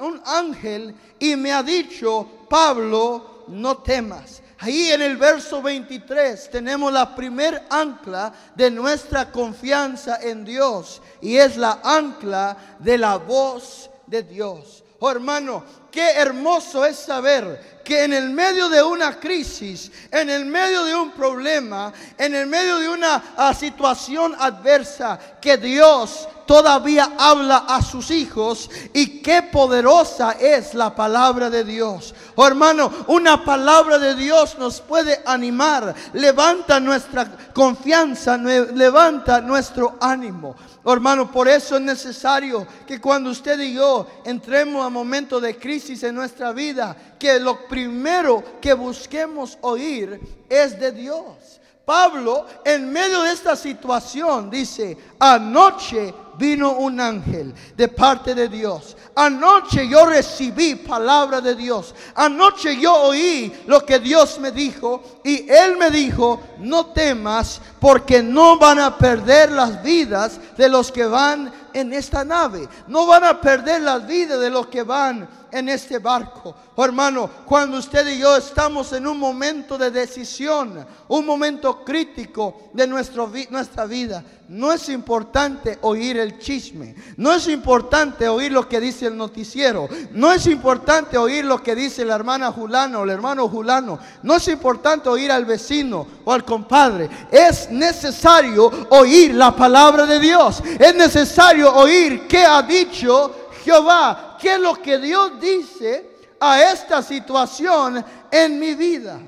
un 0.00 0.22
ángel 0.24 0.94
y 1.18 1.36
me 1.36 1.52
ha 1.52 1.62
dicho, 1.62 2.46
Pablo, 2.48 3.44
no 3.48 3.78
temas. 3.78 4.43
Ahí 4.64 4.92
en 4.92 5.02
el 5.02 5.18
verso 5.18 5.60
23 5.60 6.48
tenemos 6.48 6.90
la 6.90 7.14
primer 7.14 7.64
ancla 7.68 8.32
de 8.54 8.70
nuestra 8.70 9.30
confianza 9.30 10.22
en 10.22 10.42
Dios 10.42 11.02
y 11.20 11.36
es 11.36 11.58
la 11.58 11.80
ancla 11.84 12.56
de 12.78 12.96
la 12.96 13.18
voz 13.18 13.90
de 14.06 14.22
Dios. 14.22 14.82
Oh 15.06 15.10
hermano, 15.10 15.62
qué 15.90 16.12
hermoso 16.12 16.82
es 16.82 16.96
saber 16.96 17.82
que 17.84 18.04
en 18.04 18.14
el 18.14 18.30
medio 18.30 18.70
de 18.70 18.82
una 18.82 19.20
crisis, 19.20 19.92
en 20.10 20.30
el 20.30 20.46
medio 20.46 20.82
de 20.84 20.96
un 20.96 21.10
problema, 21.10 21.92
en 22.16 22.34
el 22.34 22.46
medio 22.46 22.78
de 22.78 22.88
una 22.88 23.22
ah, 23.36 23.52
situación 23.52 24.34
adversa, 24.38 25.20
que 25.42 25.58
Dios 25.58 26.26
todavía 26.46 27.12
habla 27.18 27.66
a 27.68 27.82
sus 27.82 28.10
hijos 28.10 28.70
y 28.94 29.20
qué 29.20 29.42
poderosa 29.42 30.38
es 30.40 30.72
la 30.72 30.94
palabra 30.94 31.50
de 31.50 31.64
Dios. 31.64 32.14
Oh 32.36 32.46
hermano, 32.46 32.90
una 33.08 33.44
palabra 33.44 33.98
de 33.98 34.14
Dios 34.14 34.56
nos 34.58 34.80
puede 34.80 35.20
animar, 35.26 35.94
levanta 36.14 36.80
nuestra 36.80 37.30
confianza, 37.52 38.38
levanta 38.38 39.42
nuestro 39.42 39.98
ánimo. 40.00 40.56
Oh 40.86 40.92
hermano, 40.92 41.32
por 41.32 41.48
eso 41.48 41.76
es 41.76 41.82
necesario 41.82 42.66
que 42.86 43.00
cuando 43.00 43.30
usted 43.30 43.58
y 43.58 43.72
yo 43.72 44.06
entremos 44.24 44.84
a 44.84 44.90
momentos 44.90 45.40
de 45.40 45.56
crisis 45.56 46.02
en 46.02 46.14
nuestra 46.14 46.52
vida, 46.52 46.94
que 47.18 47.40
lo 47.40 47.66
primero 47.66 48.44
que 48.60 48.74
busquemos 48.74 49.56
oír 49.62 50.20
es 50.48 50.78
de 50.78 50.92
Dios. 50.92 51.60
Pablo, 51.84 52.46
en 52.64 52.90
medio 52.90 53.22
de 53.22 53.32
esta 53.32 53.54
situación, 53.56 54.48
dice, 54.48 54.96
anoche 55.18 56.14
vino 56.38 56.72
un 56.72 56.98
ángel 56.98 57.54
de 57.76 57.88
parte 57.88 58.34
de 58.34 58.48
Dios. 58.48 58.96
Anoche 59.14 59.86
yo 59.86 60.06
recibí 60.06 60.74
palabra 60.76 61.40
de 61.40 61.54
Dios. 61.54 61.94
Anoche 62.14 62.76
yo 62.80 62.94
oí 62.94 63.52
lo 63.66 63.84
que 63.84 63.98
Dios 63.98 64.38
me 64.38 64.50
dijo 64.50 65.20
y 65.22 65.48
Él 65.50 65.76
me 65.76 65.90
dijo, 65.90 66.40
no 66.58 66.86
temas 66.86 67.60
porque 67.80 68.22
no 68.22 68.58
van 68.58 68.80
a 68.80 68.96
perder 68.96 69.52
las 69.52 69.82
vidas 69.82 70.40
de 70.56 70.68
los 70.68 70.90
que 70.90 71.06
van 71.06 71.52
en 71.74 71.92
esta 71.92 72.24
nave. 72.24 72.66
No 72.88 73.06
van 73.06 73.24
a 73.24 73.40
perder 73.40 73.82
las 73.82 74.06
vidas 74.06 74.40
de 74.40 74.50
los 74.50 74.68
que 74.68 74.82
van 74.82 75.28
en 75.54 75.68
este 75.68 76.00
barco. 76.00 76.52
Oh, 76.74 76.84
hermano, 76.84 77.30
cuando 77.46 77.78
usted 77.78 78.04
y 78.08 78.18
yo 78.18 78.36
estamos 78.36 78.92
en 78.92 79.06
un 79.06 79.16
momento 79.16 79.78
de 79.78 79.92
decisión, 79.92 80.84
un 81.06 81.24
momento 81.24 81.84
crítico 81.84 82.70
de 82.72 82.88
nuestro, 82.88 83.30
nuestra 83.50 83.86
vida, 83.86 84.24
no 84.48 84.72
es 84.72 84.88
importante 84.88 85.78
oír 85.82 86.18
el 86.18 86.40
chisme, 86.40 86.96
no 87.16 87.32
es 87.32 87.46
importante 87.46 88.28
oír 88.28 88.50
lo 88.50 88.68
que 88.68 88.80
dice 88.80 89.06
el 89.06 89.16
noticiero, 89.16 89.88
no 90.10 90.32
es 90.32 90.48
importante 90.48 91.16
oír 91.16 91.44
lo 91.44 91.62
que 91.62 91.76
dice 91.76 92.04
la 92.04 92.16
hermana 92.16 92.50
Julano 92.50 93.00
o 93.00 93.04
el 93.04 93.10
hermano 93.10 93.48
Julano, 93.48 94.00
no 94.24 94.34
es 94.34 94.48
importante 94.48 95.08
oír 95.08 95.30
al 95.30 95.44
vecino 95.44 96.04
o 96.24 96.32
al 96.32 96.44
compadre, 96.44 97.08
es 97.30 97.70
necesario 97.70 98.88
oír 98.90 99.34
la 99.34 99.54
palabra 99.54 100.04
de 100.04 100.18
Dios, 100.18 100.60
es 100.80 100.94
necesario 100.96 101.72
oír 101.72 102.26
qué 102.26 102.44
ha 102.44 102.60
dicho 102.60 103.44
Jehová, 103.64 104.33
qué 104.44 104.58
lo 104.58 104.74
que 104.74 104.98
Dios 104.98 105.40
dice 105.40 106.10
a 106.38 106.70
esta 106.70 107.02
situación 107.02 108.04
en 108.30 108.58
mi 108.58 108.74
vida. 108.74 109.18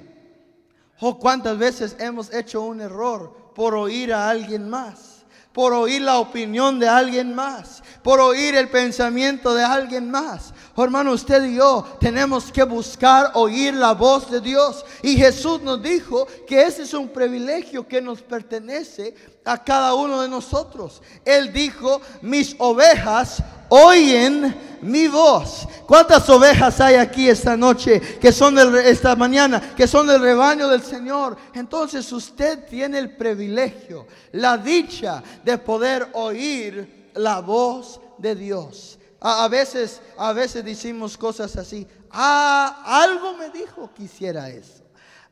Oh, 1.00 1.18
cuántas 1.18 1.56
veces 1.56 1.96
hemos 1.98 2.32
hecho 2.32 2.60
un 2.60 2.82
error 2.82 3.52
por 3.54 3.74
oír 3.74 4.12
a 4.12 4.28
alguien 4.28 4.68
más, 4.68 5.24
por 5.52 5.72
oír 5.72 6.02
la 6.02 6.18
opinión 6.18 6.78
de 6.78 6.86
alguien 6.86 7.34
más, 7.34 7.82
por 8.02 8.20
oír 8.20 8.54
el 8.56 8.68
pensamiento 8.68 9.54
de 9.54 9.64
alguien 9.64 10.10
más. 10.10 10.52
Oh, 10.74 10.84
hermano, 10.84 11.12
usted 11.12 11.42
y 11.44 11.56
yo 11.56 11.96
tenemos 11.98 12.52
que 12.52 12.64
buscar 12.64 13.30
oír 13.34 13.72
la 13.72 13.92
voz 13.92 14.30
de 14.30 14.42
Dios. 14.42 14.84
Y 15.02 15.16
Jesús 15.16 15.62
nos 15.62 15.82
dijo 15.82 16.26
que 16.46 16.62
ese 16.62 16.82
es 16.82 16.92
un 16.92 17.08
privilegio 17.08 17.88
que 17.88 18.02
nos 18.02 18.20
pertenece 18.20 19.14
a 19.46 19.62
cada 19.62 19.94
uno 19.94 20.20
de 20.20 20.28
nosotros. 20.28 21.00
Él 21.24 21.52
dijo, 21.52 22.00
mis 22.20 22.54
ovejas 22.58 23.42
oyen 23.68 24.54
mi 24.82 25.08
voz. 25.08 25.66
¿Cuántas 25.86 26.28
ovejas 26.28 26.80
hay 26.80 26.96
aquí 26.96 27.28
esta 27.28 27.56
noche 27.56 28.00
que 28.20 28.32
son 28.32 28.54
de 28.54 28.90
esta 28.90 29.16
mañana 29.16 29.74
que 29.74 29.86
son 29.86 30.06
del 30.06 30.20
rebaño 30.20 30.68
del 30.68 30.82
Señor? 30.82 31.36
Entonces 31.54 32.10
usted 32.12 32.66
tiene 32.66 32.98
el 32.98 33.16
privilegio, 33.16 34.06
la 34.32 34.58
dicha 34.58 35.22
de 35.44 35.56
poder 35.58 36.08
oír 36.12 37.10
la 37.14 37.40
voz 37.40 38.00
de 38.18 38.34
Dios. 38.34 38.98
A, 39.20 39.48
veces, 39.48 40.00
a 40.18 40.32
veces 40.32 40.64
decimos 40.64 41.16
cosas 41.16 41.56
así. 41.56 41.86
Ah, 42.10 42.82
algo 42.84 43.34
me 43.36 43.50
dijo 43.50 43.90
que 43.94 44.04
hiciera 44.04 44.48
eso. 44.50 44.85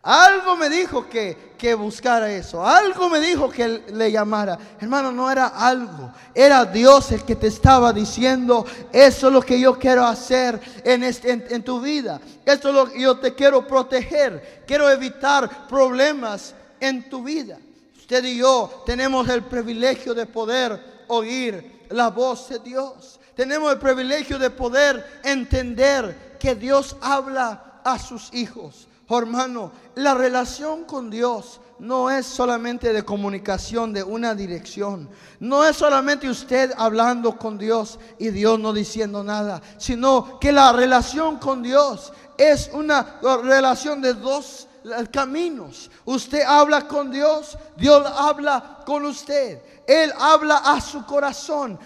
Algo 0.05 0.55
me 0.57 0.69
dijo 0.69 1.09
que, 1.09 1.55
que 1.57 1.75
buscara 1.75 2.31
eso. 2.31 2.64
Algo 2.64 3.09
me 3.09 3.21
dijo 3.21 3.49
que 3.49 3.83
le 3.88 4.12
llamara. 4.12 4.59
Hermano, 4.79 5.11
no 5.11 5.31
era 5.31 5.47
algo. 5.47 6.12
Era 6.35 6.67
Dios 6.67 7.11
el 7.12 7.25
que 7.25 7.37
te 7.37 7.47
estaba 7.47 7.90
diciendo, 7.90 8.67
eso 8.93 9.29
es 9.29 9.33
lo 9.33 9.40
que 9.40 9.59
yo 9.59 9.79
quiero 9.79 10.05
hacer 10.05 10.61
en, 10.85 11.05
este, 11.05 11.33
en, 11.33 11.62
tu 11.62 11.81
vida. 11.81 12.21
Esto 12.45 12.69
es 12.69 12.75
lo 12.75 12.90
que 12.90 13.01
yo 13.01 13.17
te 13.17 13.35
quiero 13.35 13.67
proteger. 13.67 14.64
Quiero 14.67 14.90
evitar 14.90 15.67
problemas 15.67 16.55
en 16.81 17.09
tu 17.09 17.25
vida. 17.25 17.59
Usted 17.97 18.25
y 18.25 18.37
yo 18.37 18.83
tenemos 18.85 19.27
el 19.31 19.43
privilegio 19.45 20.12
de 20.12 20.27
poder 20.27 21.05
oír 21.09 21.87
la 21.88 22.11
voz 22.11 22.51
de 22.51 22.59
Dios. 22.59 23.19
Tenemos 23.35 23.73
el 23.73 23.79
privilegio 23.79 24.38
de 24.38 24.51
poder 24.51 25.21
entender 25.25 26.37
que 26.38 26.55
Dios 26.55 26.95
habla 27.01 27.81
a 27.83 27.99
sus 27.99 28.33
hijos. 28.35 28.87
Hermano, 29.09 29.73
la 29.97 30.14
relación 30.14 30.85
con 30.85 31.11
Dios 31.11 31.61
no 31.79 32.11
es 32.11 32.25
solamente 32.25 32.93
de 32.93 33.05
comunicación 33.05 33.93
de 33.93 34.03
una 34.03 34.35
dirección. 34.35 35.09
No 35.40 35.64
es 35.64 35.77
solamente 35.77 36.29
usted 36.29 36.73
hablando 36.77 37.37
con 37.37 37.59
Dios 37.59 37.99
y 38.19 38.31
Dios 38.31 38.59
no 38.59 38.73
diciendo 38.73 39.23
nada, 39.23 39.61
sino 39.77 40.38
que 40.38 40.53
la 40.53 40.73
relación 40.73 41.38
con 41.38 41.62
Dios 41.62 42.12
es 42.38 42.71
una 42.73 43.21
relación 43.43 44.01
de 44.01 44.14
dos 44.14 44.69
caminos. 45.11 45.90
Usted 46.05 46.43
habla 46.43 46.87
con 46.87 47.11
Dios, 47.11 47.57
Dios 47.77 48.07
habla 48.07 48.83
con 48.87 49.05
usted. 49.05 49.61
Él 49.87 50.12
habla 50.18 50.57
a 50.59 50.81
su 50.81 51.05
corazón 51.05 51.79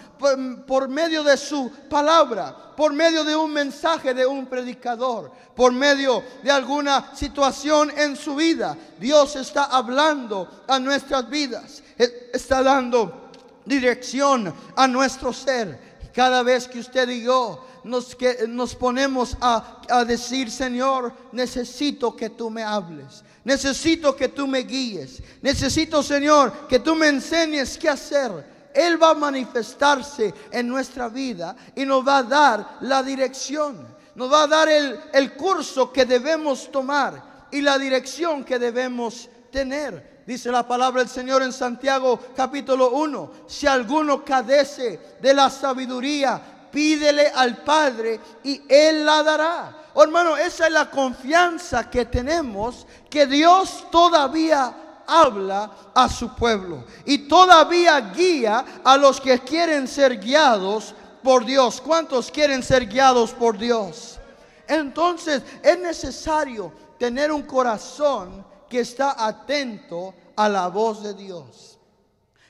por, 0.65 0.87
medio 0.87 1.23
de 1.23 1.35
su 1.35 1.71
palabra, 1.89 2.55
por 2.75 2.93
medio 2.93 3.23
de 3.23 3.35
un 3.35 3.51
mensaje 3.51 4.13
de 4.13 4.25
un 4.25 4.45
predicador, 4.45 5.31
por 5.55 5.73
medio 5.73 6.23
de 6.41 6.51
alguna 6.51 7.13
situación 7.15 7.91
en 7.97 8.15
su 8.15 8.35
vida. 8.35 8.77
Dios 8.99 9.35
está 9.35 9.65
hablando 9.65 10.63
a 10.67 10.79
nuestras 10.79 11.29
vidas, 11.29 11.83
está 11.97 12.63
dando 12.63 13.29
dirección 13.65 14.53
a 14.75 14.87
nuestro 14.87 15.33
ser. 15.33 15.89
Cada 16.13 16.41
vez 16.41 16.67
que 16.67 16.79
usted 16.79 17.07
y 17.09 17.23
yo 17.23 17.65
nos, 17.83 18.15
que, 18.15 18.45
nos 18.47 18.75
ponemos 18.75 19.37
a, 19.41 19.81
a 19.89 20.05
decir, 20.05 20.49
Señor, 20.49 21.13
necesito 21.33 22.15
que 22.15 22.29
tú 22.29 22.49
me 22.49 22.63
hables. 22.63 23.23
Necesito 23.43 24.15
que 24.15 24.29
tú 24.29 24.47
me 24.47 24.59
guíes. 24.59 25.21
Necesito, 25.41 26.03
Señor, 26.03 26.67
que 26.67 26.79
tú 26.79 26.95
me 26.95 27.07
enseñes 27.07 27.77
qué 27.77 27.89
hacer. 27.89 28.59
Él 28.73 29.01
va 29.01 29.11
a 29.11 29.15
manifestarse 29.15 30.33
en 30.51 30.67
nuestra 30.67 31.09
vida 31.09 31.55
y 31.75 31.85
nos 31.85 32.07
va 32.07 32.19
a 32.19 32.23
dar 32.23 32.77
la 32.81 33.01
dirección. 33.01 33.87
Nos 34.15 34.31
va 34.31 34.43
a 34.43 34.47
dar 34.47 34.69
el, 34.69 34.99
el 35.13 35.33
curso 35.33 35.91
que 35.91 36.05
debemos 36.05 36.69
tomar 36.71 37.47
y 37.51 37.61
la 37.61 37.77
dirección 37.77 38.43
que 38.43 38.59
debemos 38.59 39.29
tener. 39.51 40.19
Dice 40.25 40.51
la 40.51 40.67
palabra 40.67 41.01
del 41.01 41.09
Señor 41.09 41.41
en 41.41 41.51
Santiago 41.51 42.19
capítulo 42.35 42.91
1. 42.91 43.31
Si 43.47 43.65
alguno 43.65 44.23
cadece 44.23 44.99
de 45.19 45.33
la 45.33 45.49
sabiduría, 45.49 46.58
pídele 46.71 47.27
al 47.27 47.57
Padre 47.63 48.19
y 48.43 48.61
Él 48.67 49.05
la 49.05 49.23
dará. 49.23 49.75
Oh, 49.93 50.03
hermano, 50.03 50.37
esa 50.37 50.67
es 50.67 50.73
la 50.73 50.89
confianza 50.89 51.89
que 51.89 52.05
tenemos 52.05 52.85
que 53.09 53.25
Dios 53.25 53.85
todavía 53.91 54.73
habla 55.07 55.71
a 55.93 56.07
su 56.07 56.35
pueblo 56.35 56.85
y 57.05 57.27
todavía 57.27 57.99
guía 57.99 58.63
a 58.83 58.95
los 58.97 59.19
que 59.19 59.39
quieren 59.39 59.87
ser 59.87 60.19
guiados 60.19 60.93
por 61.23 61.43
Dios. 61.45 61.81
¿Cuántos 61.81 62.29
quieren 62.29 62.61
ser 62.61 62.85
guiados 62.87 63.31
por 63.31 63.57
Dios? 63.57 64.19
Entonces 64.67 65.41
es 65.63 65.79
necesario 65.79 66.71
tener 66.99 67.31
un 67.31 67.41
corazón 67.41 68.45
que 68.69 68.81
está 68.81 69.25
atento 69.25 70.13
a 70.35 70.47
la 70.47 70.67
voz 70.67 71.01
de 71.01 71.15
Dios. 71.15 71.78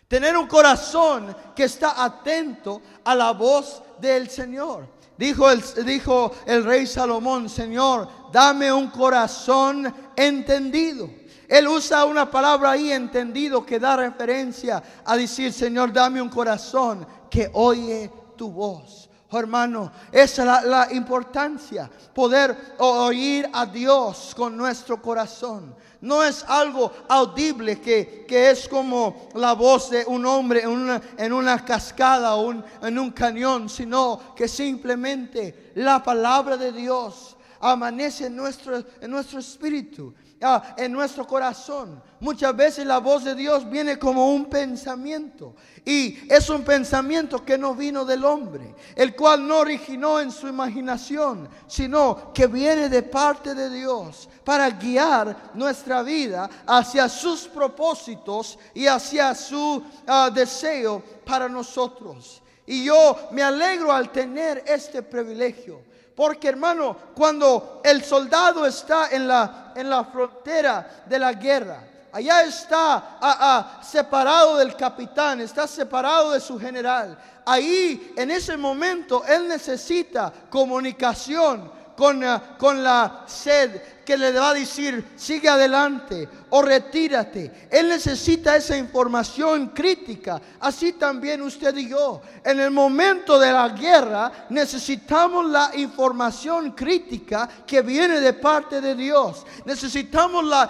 Tener 0.10 0.36
un 0.36 0.48
corazón 0.48 1.36
que 1.56 1.66
está 1.66 2.04
atento 2.04 2.82
a 3.04 3.14
la 3.14 3.32
voz 3.32 3.84
del 4.02 4.28
Señor. 4.28 4.88
Dijo 5.16 5.52
el, 5.52 5.62
dijo 5.86 6.32
el 6.48 6.64
rey 6.66 6.88
Salomón, 6.88 7.48
Señor, 7.48 8.10
dame 8.32 8.74
un 8.74 8.88
corazón 8.88 9.94
entendido. 10.16 11.08
Él 11.48 11.68
usa 11.68 12.06
una 12.06 12.30
palabra 12.30 12.72
ahí, 12.72 12.92
entendido, 12.92 13.64
que 13.64 13.80
da 13.80 13.98
referencia 13.98 14.82
a 15.06 15.16
decir, 15.16 15.54
Señor, 15.54 15.94
dame 15.94 16.20
un 16.20 16.30
corazón 16.30 17.06
que 17.30 17.52
oye 17.54 18.12
tu 18.36 18.50
voz. 18.50 19.10
Oh, 19.32 19.38
hermano, 19.38 19.92
esa 20.12 20.60
es 20.60 20.66
la, 20.66 20.88
importancia, 20.92 21.88
poder 22.16 22.76
oír 22.80 23.48
a 23.54 23.68
Dios 23.68 24.34
con 24.36 24.58
nuestro 24.58 25.00
corazón. 25.00 25.76
No 26.02 26.24
es 26.24 26.46
algo 26.48 26.92
audible 27.10 27.82
que, 27.82 28.26
es 28.30 28.70
como 28.70 29.30
la 29.36 29.54
voz 29.54 29.90
de 29.90 30.06
un 30.06 30.26
hombre 30.26 30.62
en 30.62 30.70
una, 30.70 31.02
en 31.18 31.34
una 31.34 31.66
cascada 31.66 32.36
o 32.36 32.52
en 32.52 33.00
un 33.00 33.12
cañón, 33.12 33.68
sino 33.68 34.34
que 34.36 34.48
simplemente 34.48 35.72
la 35.76 36.02
palabra 36.02 36.56
de 36.56 36.72
Dios 36.72 37.36
amanece 37.60 38.28
en 38.28 38.36
nuestro, 38.36 38.84
en 39.02 39.12
nuestro 39.12 39.40
espíritu 39.40 40.14
Ah, 40.42 40.74
en 40.78 40.94
nuestro 40.94 41.28
corazón. 41.28 42.02
Muchas 42.22 42.56
veces 42.56 42.86
la 42.86 43.00
voz 43.00 43.26
de 43.26 43.36
Dios 43.36 43.70
viene 43.70 44.00
como 44.00 44.34
un 44.34 44.46
pensamiento. 44.46 45.54
Y 45.84 46.18
es 46.32 46.50
un 46.50 46.64
pensamiento 46.64 47.44
que 47.44 47.58
no 47.58 47.76
vino 47.76 48.06
del 48.06 48.24
hombre, 48.24 48.74
el 48.96 49.18
cual 49.18 49.46
no 49.46 49.58
originó 49.58 50.22
en 50.22 50.32
su 50.32 50.48
imaginación, 50.48 51.50
sino 51.68 52.32
que 52.32 52.48
viene 52.48 52.88
de 52.88 53.04
parte 53.04 53.54
de 53.54 53.70
Dios 53.70 54.30
para 54.46 54.70
guiar 54.70 55.52
nuestra 55.56 56.04
vida 56.04 56.50
hacia 56.66 57.10
sus 57.10 57.42
propósitos 57.42 58.58
y 58.74 58.88
hacia 58.88 59.36
su 59.36 59.84
ah, 60.08 60.32
deseo 60.34 61.04
para 61.26 61.50
nosotros. 61.50 62.42
Y 62.66 62.86
yo 62.86 63.28
me 63.32 63.44
alegro 63.44 63.92
al 63.92 64.10
tener 64.10 64.64
este 64.66 65.04
privilegio 65.04 65.89
porque 66.20 66.50
hermano, 66.50 66.98
cuando 67.16 67.80
el 67.82 68.04
soldado 68.04 68.66
está 68.66 69.08
en 69.10 69.26
la, 69.26 69.72
en 69.74 69.90
la 69.90 70.04
frontera 70.04 71.04
de 71.06 71.18
la 71.18 71.32
guerra, 71.32 71.82
allá 72.12 72.44
está 72.44 72.96
ah, 73.22 73.38
ah, 73.40 73.80
separado 73.82 74.58
del 74.58 74.76
capitán, 74.76 75.40
está 75.40 75.66
separado 75.66 76.32
de 76.32 76.42
su 76.42 76.60
general. 76.60 77.18
Ahí, 77.46 78.14
en 78.18 78.32
ese 78.32 78.58
momento, 78.58 79.24
él 79.26 79.48
necesita 79.48 80.30
comunicación 80.50 81.72
con, 81.96 82.22
ah, 82.26 82.58
con 82.58 82.84
la 82.84 83.24
sed 83.26 83.82
que 84.10 84.18
le 84.18 84.32
va 84.32 84.50
a 84.50 84.54
decir, 84.56 85.12
sigue 85.16 85.48
adelante 85.48 86.28
o 86.50 86.64
retírate. 86.64 87.68
Él 87.70 87.90
necesita 87.90 88.56
esa 88.56 88.76
información 88.76 89.68
crítica. 89.68 90.42
Así 90.62 90.94
también 90.94 91.44
usted 91.44 91.78
y 91.78 91.90
yo. 91.90 92.20
En 92.44 92.60
el 92.60 92.72
momento 92.72 93.38
de 93.38 93.52
la 93.52 93.70
guerra 93.70 94.48
necesitamos 94.50 95.46
la 95.46 95.70
información 95.76 96.72
crítica 96.72 97.48
que 97.68 97.84
viene 97.84 98.20
de 98.20 98.34
parte 98.34 98.82
de 98.82 98.96
Dios. 98.96 99.46
Necesitamos 99.64 100.44
la, 100.44 100.68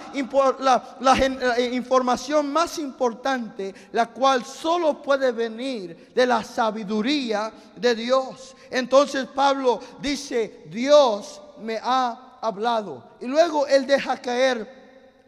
la, 1.00 1.16
eh, 1.16 1.70
información 1.72 2.52
más 2.52 2.78
importante, 2.78 3.74
la 3.92 4.04
cual 4.08 4.44
solo 4.44 5.00
puede 5.00 5.32
venir 5.32 6.10
de 6.14 6.26
la 6.26 6.44
sabiduría 6.44 7.50
de 7.74 7.94
Dios. 7.94 8.54
Entonces 8.70 9.24
Pablo 9.34 9.80
dice, 9.98 10.64
Dios 10.68 11.40
me 11.62 11.80
ha 11.82 12.26
hablado. 12.40 13.02
Y 13.20 13.26
luego 13.26 13.66
él 13.66 13.86
deja 13.86 14.16
caer 14.20 14.80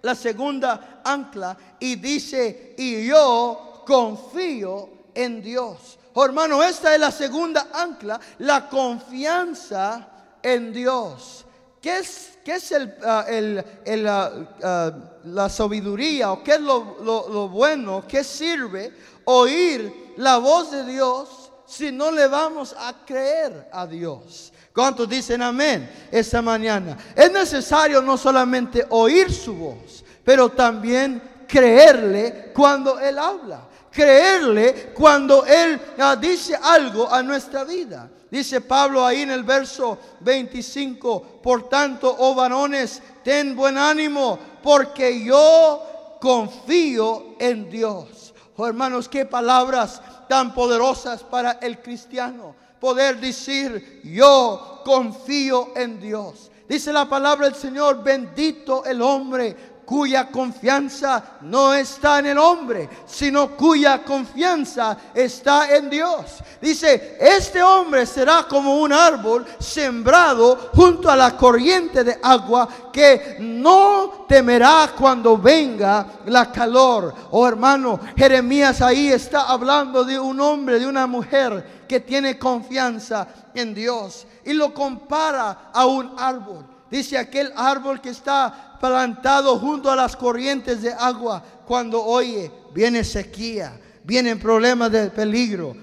la 0.03 0.15
segunda 0.15 1.01
ancla 1.05 1.57
y 1.79 1.97
dice, 1.97 2.75
y 2.77 3.07
yo 3.07 3.83
confío 3.87 4.89
en 5.15 5.43
Dios. 5.43 5.99
Oh, 6.15 6.25
hermano, 6.25 6.63
esta 6.63 6.95
es 6.95 7.01
la 7.01 7.11
segunda 7.11 7.69
ancla, 7.73 8.21
la 8.39 8.69
confianza 8.69 10.09
en 10.43 10.73
Dios. 10.73 11.45
¿Qué 11.81 11.99
es, 11.99 12.39
qué 12.45 12.55
es 12.57 12.71
el, 12.73 12.95
ah, 13.03 13.27
ah, 13.27 14.31
ah, 14.63 14.93
la 15.25 15.49
sabiduría 15.49 16.33
o 16.33 16.45
qué 16.45 16.55
es 16.55 16.61
lo, 16.61 16.99
lo 17.03 17.49
bueno? 17.49 18.05
¿Qué 18.07 18.23
sirve 18.23 18.95
oír 19.25 20.15
la 20.17 20.39
voz 20.39 20.71
de 20.71 20.85
Dios 20.85 21.51
si 21.67 21.91
no 21.91 22.11
le 22.11 22.29
vamos 22.29 22.75
a 22.79 23.05
creer 23.05 23.69
a 23.73 23.87
Dios? 23.87 24.52
¿Cuántos 24.75 25.09
dicen 25.09 25.43
amén 25.43 25.91
esta 26.11 26.41
mañana? 26.41 26.97
Es 27.15 27.31
necesario 27.31 28.01
no 28.01 28.17
solamente 28.17 28.87
oír 28.89 29.31
su 29.31 29.55
voz, 29.55 30.03
pero 30.25 30.49
también 30.49 31.23
creerle 31.47 32.53
cuando 32.55 32.99
Él 32.99 33.19
habla. 33.19 33.69
Creerle 33.91 34.95
cuando 34.95 35.45
Él 35.45 35.79
ah, 35.99 36.17
dice 36.17 36.59
algo 36.61 37.13
a 37.13 37.23
nuestra 37.23 37.65
vida. 37.65 38.09
Dice 38.31 38.63
Pablo 38.63 39.05
ahí 39.05 39.21
en 39.21 39.31
el 39.31 39.43
verso 39.43 39.99
25, 40.21 41.41
por 41.43 41.69
tanto, 41.69 42.17
oh 42.19 42.35
varones, 42.35 43.03
ten 43.23 43.55
buen 43.55 43.77
ánimo, 43.77 44.39
porque 44.63 45.23
yo 45.23 46.17
confío 46.19 47.37
en 47.39 47.69
Dios. 47.69 48.33
Oh 48.57 48.67
hermanos, 48.67 49.07
qué 49.07 49.27
palabras 49.27 50.01
tan 50.31 50.55
poderosas 50.55 51.23
para 51.23 51.53
el 51.61 51.83
cristiano 51.83 52.62
poder 52.83 53.21
decir, 53.21 54.01
yo 54.03 54.83
confío 54.85 55.71
en 55.77 56.01
Dios. 56.01 56.51
Dice 56.69 56.93
la 56.93 57.09
palabra 57.09 57.47
del 57.49 57.55
Señor, 57.55 58.03
bendito 58.03 58.85
el 58.85 59.01
hombre 59.01 59.57
cuya 59.85 60.29
confianza 60.29 61.39
no 61.43 61.75
está 61.75 62.19
en 62.19 62.27
el 62.27 62.39
hombre, 62.39 62.89
sino 63.07 63.51
cuya 63.57 64.03
confianza 64.03 64.97
está 65.15 65.77
en 65.77 65.91
Dios. 65.91 66.43
Dice, 66.61 67.19
este 67.21 67.63
hombre 67.63 68.05
será 68.05 68.47
como 68.49 68.81
un 68.81 68.93
árbol 68.93 69.47
sembrado 69.61 70.71
junto 70.75 71.09
a 71.09 71.15
la 71.15 71.37
corriente 71.37 72.03
de 72.03 72.19
agua 72.21 72.69
que 72.93 73.37
no 73.39 74.25
temerá 74.29 74.93
cuando 74.99 75.39
venga 75.39 76.05
la 76.27 76.51
calor. 76.51 77.15
Oh 77.31 77.47
hermano, 77.47 78.01
Jeremías 78.17 78.81
ahí 78.83 79.09
está 79.09 79.43
hablando 79.43 80.03
de 80.03 80.19
un 80.19 80.41
hombre, 80.41 80.81
de 80.81 80.87
una 80.87 81.07
mujer 81.07 81.82
que 81.93 82.01
tiene 82.01 82.39
confianza 82.39 83.29
en 83.55 83.75
Dios 83.75 84.27
y 84.47 84.55
lo 84.55 84.73
compara 84.73 85.69
a 85.75 85.85
un 85.85 86.15
árbol. 86.17 86.65
Dice 86.91 87.19
aquel 87.19 87.53
árbol 87.55 88.01
que 88.01 88.09
está 88.09 88.79
plantado 88.81 89.59
junto 89.59 89.91
a 89.91 89.97
las 89.97 90.17
corrientes 90.17 90.81
de 90.81 90.91
agua, 90.91 91.45
cuando 91.67 92.03
oye, 92.03 92.51
viene 92.73 93.05
sequía, 93.05 93.79
vienen 94.05 94.39
problemas 94.39 94.91
de 94.91 95.11
peligro, 95.11 95.77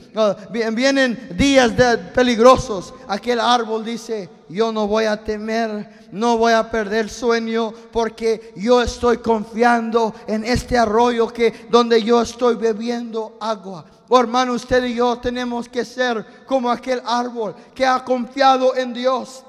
vienen 0.74 1.30
días 1.38 1.76
de 1.76 1.98
peligrosos, 1.98 2.94
aquel 3.08 3.40
árbol 3.40 3.86
dice, 3.86 4.30
yo 4.50 4.72
no 4.72 4.88
voy 4.88 5.06
a 5.06 5.24
temer, 5.24 6.08
no 6.12 6.38
voy 6.38 6.54
a 6.54 6.70
perder 6.70 7.10
sueño, 7.10 7.74
porque 7.92 8.54
yo 8.56 8.82
estoy 8.82 9.18
confiando 9.18 10.14
en 10.28 10.44
este 10.44 10.78
arroyo 10.78 11.28
que 11.28 11.68
donde 11.70 12.02
yo 12.04 12.22
estoy 12.22 12.56
bebiendo 12.56 13.38
agua. 13.40 13.86
Oh, 14.10 14.20
hermano, 14.20 14.54
usted 14.54 14.84
y 14.86 14.96
yo 14.96 15.18
tenemos 15.18 15.70
que 15.70 15.86
ser 15.86 16.26
como 16.48 16.72
aquel 16.72 17.02
árbol 17.06 17.56
que 17.76 17.86
ha 17.86 18.04
confiado 18.04 18.76
en 18.76 18.92
Dios 18.94 19.44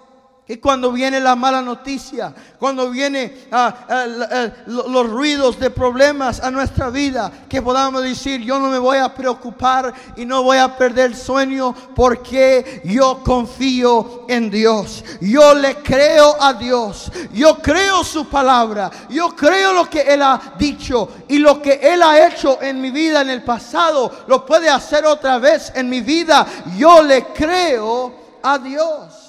y 0.51 0.57
cuando 0.57 0.91
viene 0.91 1.21
la 1.21 1.37
mala 1.37 1.63
noticia, 1.63 2.35
cuando 2.59 2.91
vienen 2.91 3.47
ah, 3.53 3.73
ah, 3.89 4.49
los 4.67 5.09
ruidos 5.09 5.61
de 5.61 5.71
problemas 5.71 6.41
a 6.41 6.51
nuestra 6.51 6.91
vida, 6.91 7.31
que 7.49 7.63
podamos 7.63 8.03
decir, 8.03 8.41
yo 8.41 8.59
no 8.59 8.69
me 8.69 8.81
voy 8.81 8.99
a 8.99 9.15
preocupar 9.15 9.95
y 10.17 10.27
no 10.27 10.43
voy 10.43 10.59
a 10.59 10.77
perder 10.77 11.15
sueño 11.15 11.73
porque 11.95 12.83
yo 12.85 13.23
confío 13.23 14.25
en 14.27 14.51
Dios. 14.51 15.05
Yo 15.21 15.55
le 15.55 15.77
creo 15.77 16.35
a 16.43 16.53
Dios. 16.55 17.13
Yo 17.33 17.59
creo 17.59 18.03
su 18.03 18.29
palabra. 18.29 18.91
Yo 19.09 19.37
creo 19.37 19.73
lo 19.73 19.89
que 19.89 20.01
Él 20.01 20.21
ha 20.21 20.55
dicho 20.59 21.11
y 21.29 21.39
lo 21.39 21.63
que 21.63 21.75
Él 21.81 22.03
ha 22.03 22.27
hecho 22.27 22.61
en 22.61 22.81
mi 22.81 22.91
vida 22.91 23.21
en 23.21 23.31
el 23.31 23.45
pasado, 23.45 24.25
lo 24.27 24.45
puede 24.45 24.69
hacer 24.69 25.07
otra 25.07 25.39
vez 25.39 25.71
en 25.77 25.89
mi 25.89 26.01
vida. 26.01 26.45
Yo 26.77 27.05
le 27.05 27.27
creo 27.27 28.13
a 28.43 28.59
Dios. 28.59 29.20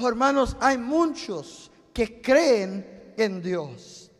Oh, 0.00 0.08
hermanos, 0.08 0.56
hay 0.60 0.78
muchos 0.78 1.70
que 1.92 2.22
creen 2.22 3.14
en 3.16 3.42
Dios. 3.42 4.10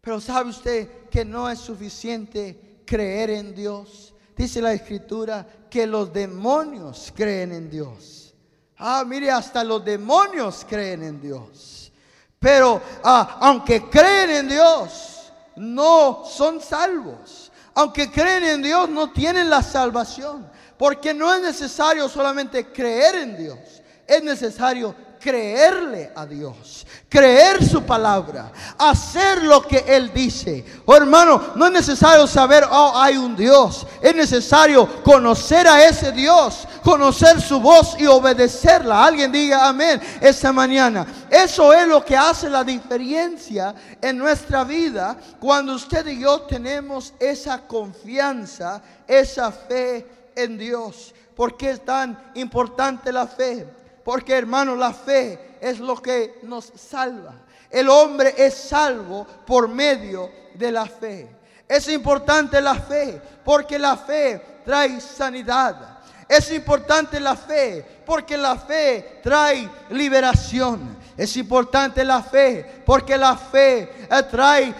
Pero 0.00 0.20
¿sabe 0.20 0.50
usted 0.50 1.08
que 1.10 1.24
no 1.24 1.48
es 1.48 1.58
suficiente 1.58 2.80
creer 2.86 3.30
en 3.30 3.54
Dios? 3.54 4.14
Dice 4.34 4.62
la 4.62 4.72
escritura 4.72 5.46
que 5.70 5.86
los 5.86 6.12
demonios 6.12 7.12
creen 7.14 7.52
en 7.52 7.70
Dios. 7.70 8.34
Ah, 8.78 9.04
mire, 9.06 9.30
hasta 9.30 9.62
los 9.62 9.84
demonios 9.84 10.64
creen 10.66 11.02
en 11.02 11.20
Dios. 11.20 11.92
Pero 12.38 12.80
ah, 13.02 13.38
aunque 13.42 13.88
creen 13.90 14.30
en 14.30 14.48
Dios, 14.48 15.32
no 15.56 16.24
son 16.24 16.60
salvos. 16.60 17.52
Aunque 17.74 18.10
creen 18.10 18.44
en 18.44 18.62
Dios, 18.62 18.88
no 18.88 19.12
tienen 19.12 19.50
la 19.50 19.62
salvación. 19.62 20.50
Porque 20.78 21.12
no 21.12 21.32
es 21.34 21.42
necesario 21.42 22.08
solamente 22.08 22.72
creer 22.72 23.16
en 23.16 23.36
Dios 23.36 23.83
es 24.06 24.22
necesario 24.22 24.94
creerle 25.24 26.12
a 26.14 26.26
Dios, 26.26 26.86
creer 27.08 27.64
su 27.64 27.82
palabra, 27.82 28.52
hacer 28.76 29.42
lo 29.42 29.62
que 29.62 29.82
Él 29.88 30.12
dice. 30.12 30.62
Oh 30.84 30.94
hermano, 30.94 31.54
no 31.56 31.64
es 31.64 31.72
necesario 31.72 32.26
saber, 32.26 32.62
oh, 32.70 32.92
hay 32.94 33.16
un 33.16 33.34
Dios. 33.34 33.86
Es 34.02 34.14
necesario 34.14 35.02
conocer 35.02 35.66
a 35.66 35.82
ese 35.82 36.12
Dios, 36.12 36.68
conocer 36.82 37.40
su 37.40 37.58
voz 37.58 37.96
y 37.98 38.04
obedecerla. 38.04 39.06
Alguien 39.06 39.32
diga 39.32 39.66
amén 39.66 39.98
esta 40.20 40.52
mañana. 40.52 41.06
Eso 41.30 41.72
es 41.72 41.88
lo 41.88 42.04
que 42.04 42.18
hace 42.18 42.50
la 42.50 42.62
diferencia 42.62 43.74
en 44.02 44.18
nuestra 44.18 44.62
vida 44.62 45.16
cuando 45.40 45.74
usted 45.74 46.06
y 46.06 46.20
yo 46.20 46.42
tenemos 46.42 47.14
esa 47.18 47.66
confianza, 47.66 48.82
esa 49.08 49.50
fe 49.50 50.06
en 50.36 50.58
Dios. 50.58 51.14
¿Por 51.34 51.56
qué 51.56 51.70
es 51.70 51.82
tan 51.82 52.30
importante 52.34 53.10
la 53.10 53.26
fe? 53.26 53.83
Porque 54.04 54.34
hermano, 54.34 54.76
la 54.76 54.92
fe 54.92 55.56
es 55.60 55.80
lo 55.80 55.96
que 55.96 56.38
nos 56.42 56.66
salva. 56.76 57.34
El 57.70 57.88
hombre 57.88 58.34
es 58.36 58.54
salvo 58.54 59.26
por 59.46 59.66
medio 59.66 60.30
de 60.54 60.70
la 60.70 60.86
fe. 60.86 61.28
Es 61.66 61.88
importante 61.88 62.60
la 62.60 62.74
fe 62.74 63.20
porque 63.44 63.78
la 63.78 63.96
fe 63.96 64.60
trae 64.64 65.00
sanidad. 65.00 65.98
Es 66.28 66.50
importante 66.52 67.18
la 67.18 67.34
fe 67.34 67.84
porque 68.04 68.36
la 68.36 68.56
fe 68.56 69.20
trae 69.22 69.68
liberación. 69.90 70.96
Es 71.16 71.36
importante 71.36 72.04
la 72.04 72.22
fe 72.22 72.82
porque 72.84 73.16
la 73.16 73.36
fe 73.36 74.06
trae 74.30 74.74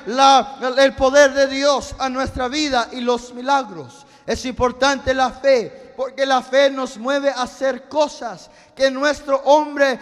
el 0.78 0.94
poder 0.94 1.32
de 1.32 1.46
Dios 1.46 1.94
a 1.98 2.08
nuestra 2.08 2.48
vida 2.48 2.88
y 2.92 3.00
los 3.00 3.32
milagros. 3.32 4.06
Es 4.26 4.44
importante 4.44 5.12
la 5.14 5.30
fe 5.30 5.83
porque 5.96 6.26
la 6.26 6.42
fe 6.42 6.70
nos 6.70 6.98
mueve 6.98 7.30
a 7.30 7.42
hacer 7.42 7.88
cosas 7.88 8.50
que 8.74 8.90
nuestro 8.90 9.37
hombre 9.44 9.98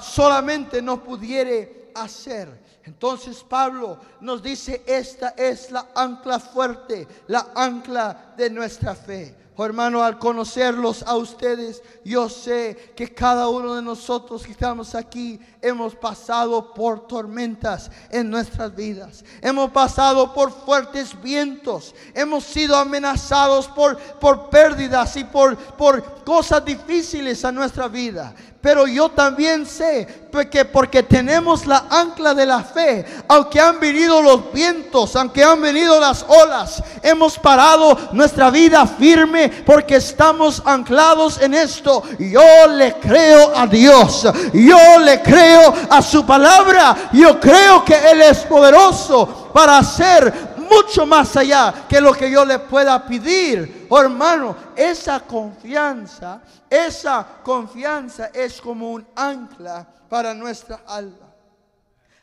solamente 0.00 0.80
no 0.80 1.02
pudiera 1.02 1.66
hacer. 1.94 2.66
Entonces 2.84 3.44
Pablo 3.46 3.98
nos 4.20 4.42
dice, 4.42 4.82
esta 4.86 5.34
es 5.36 5.70
la 5.70 5.88
ancla 5.94 6.40
fuerte, 6.40 7.06
la 7.26 7.48
ancla 7.54 8.32
de 8.36 8.48
nuestra 8.48 8.94
fe. 8.94 9.34
Oh, 9.60 9.64
hermano, 9.64 10.04
al 10.04 10.20
conocerlos 10.20 11.02
a 11.02 11.16
ustedes, 11.16 11.82
yo 12.04 12.28
sé 12.28 12.92
que 12.94 13.12
cada 13.12 13.48
uno 13.48 13.74
de 13.74 13.82
nosotros 13.82 14.46
que 14.46 14.52
estamos 14.52 14.94
aquí 14.94 15.40
hemos 15.60 15.96
pasado 15.96 16.72
por 16.72 17.08
tormentas 17.08 17.90
en 18.08 18.30
nuestras 18.30 18.72
vidas. 18.76 19.24
Hemos 19.42 19.72
pasado 19.72 20.32
por 20.32 20.52
fuertes 20.52 21.20
vientos. 21.20 21.92
Hemos 22.14 22.44
sido 22.44 22.76
amenazados 22.76 23.66
por, 23.66 23.98
por 23.98 24.48
pérdidas 24.48 25.16
y 25.16 25.24
por, 25.24 25.56
por 25.56 26.22
cosas 26.22 26.64
difíciles 26.64 27.44
a 27.44 27.50
nuestra 27.50 27.88
vida. 27.88 28.36
Pero 28.60 28.88
yo 28.88 29.08
también 29.08 29.66
sé 29.66 30.28
que 30.50 30.64
porque 30.64 31.02
tenemos 31.02 31.66
la 31.66 31.84
ancla 31.90 32.34
de 32.34 32.46
la 32.46 32.62
fe, 32.62 33.04
aunque 33.28 33.60
han 33.60 33.80
venido 33.80 34.20
los 34.22 34.52
vientos, 34.52 35.16
aunque 35.16 35.42
han 35.42 35.60
venido 35.60 35.98
las 36.00 36.24
olas, 36.28 36.82
hemos 37.02 37.38
parado 37.38 37.96
nuestra 38.12 38.50
vida 38.50 38.86
firme 38.86 39.48
porque 39.64 39.96
estamos 39.96 40.62
anclados 40.64 41.40
en 41.40 41.54
esto. 41.54 42.02
Yo 42.18 42.66
le 42.68 42.94
creo 42.94 43.56
a 43.56 43.66
Dios, 43.66 44.26
yo 44.52 44.98
le 45.00 45.22
creo 45.22 45.74
a 45.90 46.02
su 46.02 46.24
palabra, 46.24 47.10
yo 47.12 47.38
creo 47.40 47.84
que 47.84 47.94
Él 48.10 48.22
es 48.22 48.38
poderoso 48.40 49.50
para 49.52 49.78
hacer 49.78 50.47
mucho 50.70 51.06
más 51.06 51.36
allá 51.36 51.86
que 51.88 52.00
lo 52.00 52.12
que 52.12 52.30
yo 52.30 52.44
le 52.44 52.58
pueda 52.58 53.04
pedir. 53.06 53.86
Oh, 53.88 54.00
hermano, 54.00 54.56
esa 54.76 55.20
confianza, 55.20 56.42
esa 56.68 57.40
confianza 57.42 58.30
es 58.32 58.60
como 58.60 58.92
un 58.92 59.06
ancla 59.14 59.86
para 60.08 60.34
nuestra 60.34 60.82
alma. 60.86 61.34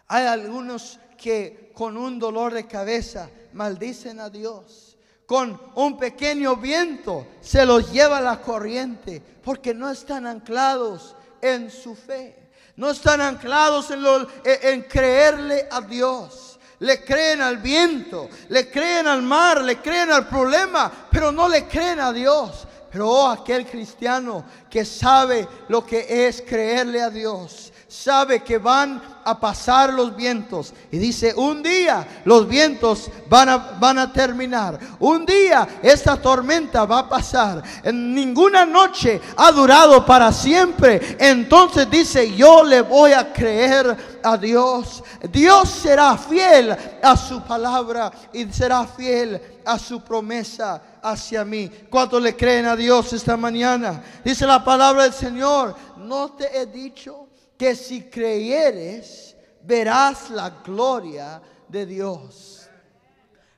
Hay 0.07 0.25
algunos 0.25 0.99
que 1.17 1.71
con 1.73 1.97
un 1.97 2.19
dolor 2.19 2.53
de 2.53 2.67
cabeza 2.67 3.29
maldicen 3.53 4.19
a 4.19 4.29
Dios. 4.29 4.97
Con 5.25 5.59
un 5.73 5.97
pequeño 5.97 6.55
viento 6.55 7.27
se 7.41 7.65
los 7.65 7.91
lleva 7.91 8.21
la 8.21 8.41
corriente 8.41 9.21
porque 9.43 9.73
no 9.73 9.89
están 9.89 10.27
anclados 10.27 11.15
en 11.41 11.71
su 11.71 11.95
fe. 11.95 12.51
No 12.75 12.91
están 12.91 13.21
anclados 13.21 13.89
en, 13.89 14.03
en 14.43 14.83
creerle 14.83 15.67
a 15.71 15.81
Dios 15.81 16.54
le 16.79 17.03
creen 17.03 17.41
al 17.41 17.57
viento, 17.57 18.29
le 18.49 18.69
creen 18.69 19.07
al 19.07 19.21
mar, 19.21 19.61
le 19.61 19.77
creen 19.77 20.11
al 20.11 20.27
problema, 20.27 20.91
pero 21.09 21.31
no 21.31 21.47
le 21.47 21.67
creen 21.67 21.99
a 21.99 22.11
Dios. 22.11 22.67
Pero 22.91 23.09
oh, 23.09 23.27
aquel 23.29 23.65
cristiano 23.65 24.45
que 24.69 24.85
sabe 24.85 25.47
lo 25.67 25.85
que 25.85 26.27
es 26.27 26.41
creerle 26.41 27.01
a 27.01 27.09
Dios, 27.09 27.73
sabe 27.95 28.43
que 28.43 28.57
van 28.57 29.01
a 29.23 29.39
pasar 29.39 29.91
los 29.93 30.15
vientos. 30.15 30.73
Y 30.91 30.97
dice, 30.97 31.33
un 31.35 31.63
día 31.63 32.21
los 32.25 32.47
vientos 32.47 33.09
van 33.27 33.49
a, 33.49 33.57
van 33.57 33.97
a 33.97 34.13
terminar. 34.13 34.77
Un 34.99 35.25
día 35.25 35.67
esta 35.81 36.17
tormenta 36.17 36.85
va 36.85 36.99
a 36.99 37.09
pasar. 37.09 37.63
En 37.83 38.13
ninguna 38.13 38.65
noche 38.65 39.19
ha 39.37 39.51
durado 39.51 40.05
para 40.05 40.31
siempre. 40.31 41.17
Entonces 41.19 41.89
dice, 41.89 42.35
yo 42.35 42.63
le 42.63 42.81
voy 42.81 43.13
a 43.13 43.33
creer 43.33 44.19
a 44.21 44.37
Dios. 44.37 45.03
Dios 45.31 45.69
será 45.69 46.17
fiel 46.17 46.75
a 47.01 47.17
su 47.17 47.41
palabra 47.41 48.11
y 48.31 48.45
será 48.45 48.85
fiel 48.85 49.41
a 49.65 49.79
su 49.79 50.01
promesa 50.01 50.81
hacia 51.01 51.43
mí. 51.43 51.69
¿Cuántos 51.89 52.21
le 52.21 52.35
creen 52.35 52.65
a 52.65 52.75
Dios 52.75 53.11
esta 53.13 53.35
mañana? 53.37 54.03
Dice 54.23 54.45
la 54.45 54.63
palabra 54.63 55.03
del 55.03 55.13
Señor, 55.13 55.75
no 55.97 56.33
te 56.33 56.59
he 56.59 56.67
dicho 56.67 57.24
que 57.57 57.75
si 57.75 58.09
creyeres, 58.09 59.35
verás 59.61 60.29
la 60.29 60.49
gloria 60.63 61.41
de 61.67 61.85
Dios. 61.85 62.67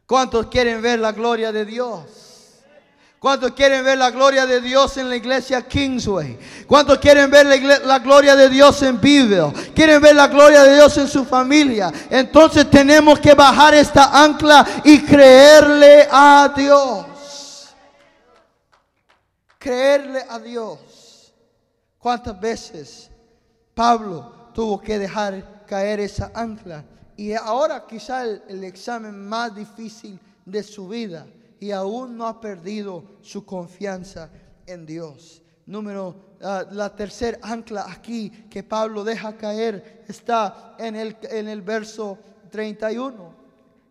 ¿Cuántos 0.06 0.48
quieren 0.48 0.82
ver 0.82 1.00
la 1.00 1.12
gloria 1.12 1.52
de 1.52 1.66
Dios? 1.66 2.28
¿Cuántos 3.20 3.52
quieren 3.54 3.84
ver 3.84 3.98
la 3.98 4.12
gloria 4.12 4.46
de 4.46 4.62
Dios 4.62 4.96
en 4.98 5.10
la 5.10 5.16
iglesia 5.16 5.68
Kingsway? 5.68 6.38
¿Cuántos 6.68 7.00
quieren 7.00 7.32
ver 7.32 7.48
la, 7.84 8.00
gloria 8.00 8.36
de 8.36 8.48
Dios 8.48 8.82
en 8.84 9.02
Biblia? 9.02 9.52
¿Quieren 9.74 10.00
ver 10.02 10.16
la 10.16 10.28
gloria 10.28 10.64
de 10.64 10.76
Dios 10.76 10.98
en 11.00 11.08
su 11.08 11.26
familia? 11.26 11.92
Entonces 12.12 12.70
tenemos 12.70 13.20
que 13.20 13.34
bajar 13.34 13.74
esta 13.74 14.24
ancla 14.24 14.66
y 14.84 15.02
creerle 15.02 16.08
a 16.12 16.54
Dios. 16.56 17.76
Creerle 19.58 20.24
a 20.30 20.38
Dios. 20.38 21.34
¿Cuántas 21.98 22.40
veces 22.40 23.10
Pablo 23.78 24.32
tuvo 24.56 24.82
que 24.82 24.98
dejar 24.98 25.64
caer 25.68 26.00
esa 26.00 26.32
ancla. 26.34 26.84
Y 27.16 27.34
ahora 27.34 27.86
quizá 27.86 28.24
el, 28.24 28.64
examen 28.64 29.16
más 29.30 29.54
difícil 29.54 30.20
de 30.44 30.64
su 30.64 30.88
vida. 30.88 31.28
Y 31.60 31.70
aún 31.70 32.18
no 32.18 32.26
ha 32.26 32.42
perdido 32.42 33.04
su 33.22 33.46
confianza 33.46 34.32
en 34.66 34.84
Dios. 34.88 35.44
Número, 35.68 36.16
ah, 36.42 36.66
la 36.72 36.96
tercera 36.96 37.38
ancla 37.44 37.86
aquí 37.88 38.32
que 38.50 38.64
Pablo 38.64 39.04
deja 39.04 39.38
caer 39.38 40.04
está 40.08 40.76
en 40.80 40.96
el, 40.96 41.16
en 41.30 41.48
el 41.48 41.62
verso 41.62 42.18
31. 42.50 43.32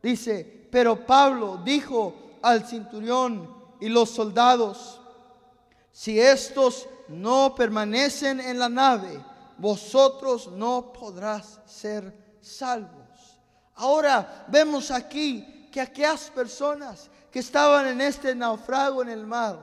Dice, 0.03 0.67
pero 0.69 1.07
Pablo 1.07 1.61
dijo 1.65 2.39
al 2.43 2.67
cinturón 2.67 3.55
y 3.81 3.89
los 3.89 4.11
soldados, 4.11 5.01
si 5.93 6.19
estos 6.19 6.89
no 7.07 7.55
permanecen 7.55 8.41
en 8.41 8.59
la 8.59 8.69
nave, 8.69 9.21
vosotros 9.59 10.49
no 10.49 10.93
podrás 10.93 11.61
ser 11.67 12.13
salvos. 12.41 13.41
Ahora 13.75 14.47
vemos 14.49 14.91
aquí 14.91 15.69
que 15.71 15.81
aquellas 15.81 16.31
personas 16.31 17.11
que 17.31 17.41
estaban 17.41 17.87
en 17.87 18.01
este 18.01 18.35
naufrago 18.35 19.03
en 19.03 19.11
el 19.11 19.27
mar, 19.27 19.59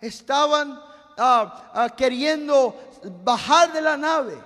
estaban 0.00 0.80
ah, 1.18 1.70
ah, 1.74 1.90
queriendo 1.94 2.74
bajar 3.22 3.72
de 3.72 3.82
la 3.82 3.96
nave, 3.96 4.38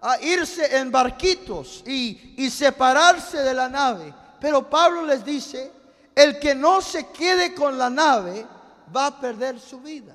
a 0.00 0.20
irse 0.20 0.76
en 0.76 0.90
barquitos 0.90 1.84
y, 1.86 2.34
y 2.36 2.50
separarse 2.50 3.42
de 3.42 3.54
la 3.54 3.68
nave. 3.68 4.12
Pero 4.40 4.68
Pablo 4.68 5.04
les 5.04 5.24
dice, 5.24 5.72
el 6.14 6.38
que 6.38 6.54
no 6.54 6.80
se 6.80 7.08
quede 7.08 7.54
con 7.54 7.78
la 7.78 7.90
nave 7.90 8.46
va 8.94 9.06
a 9.06 9.20
perder 9.20 9.60
su 9.60 9.80
vida. 9.80 10.14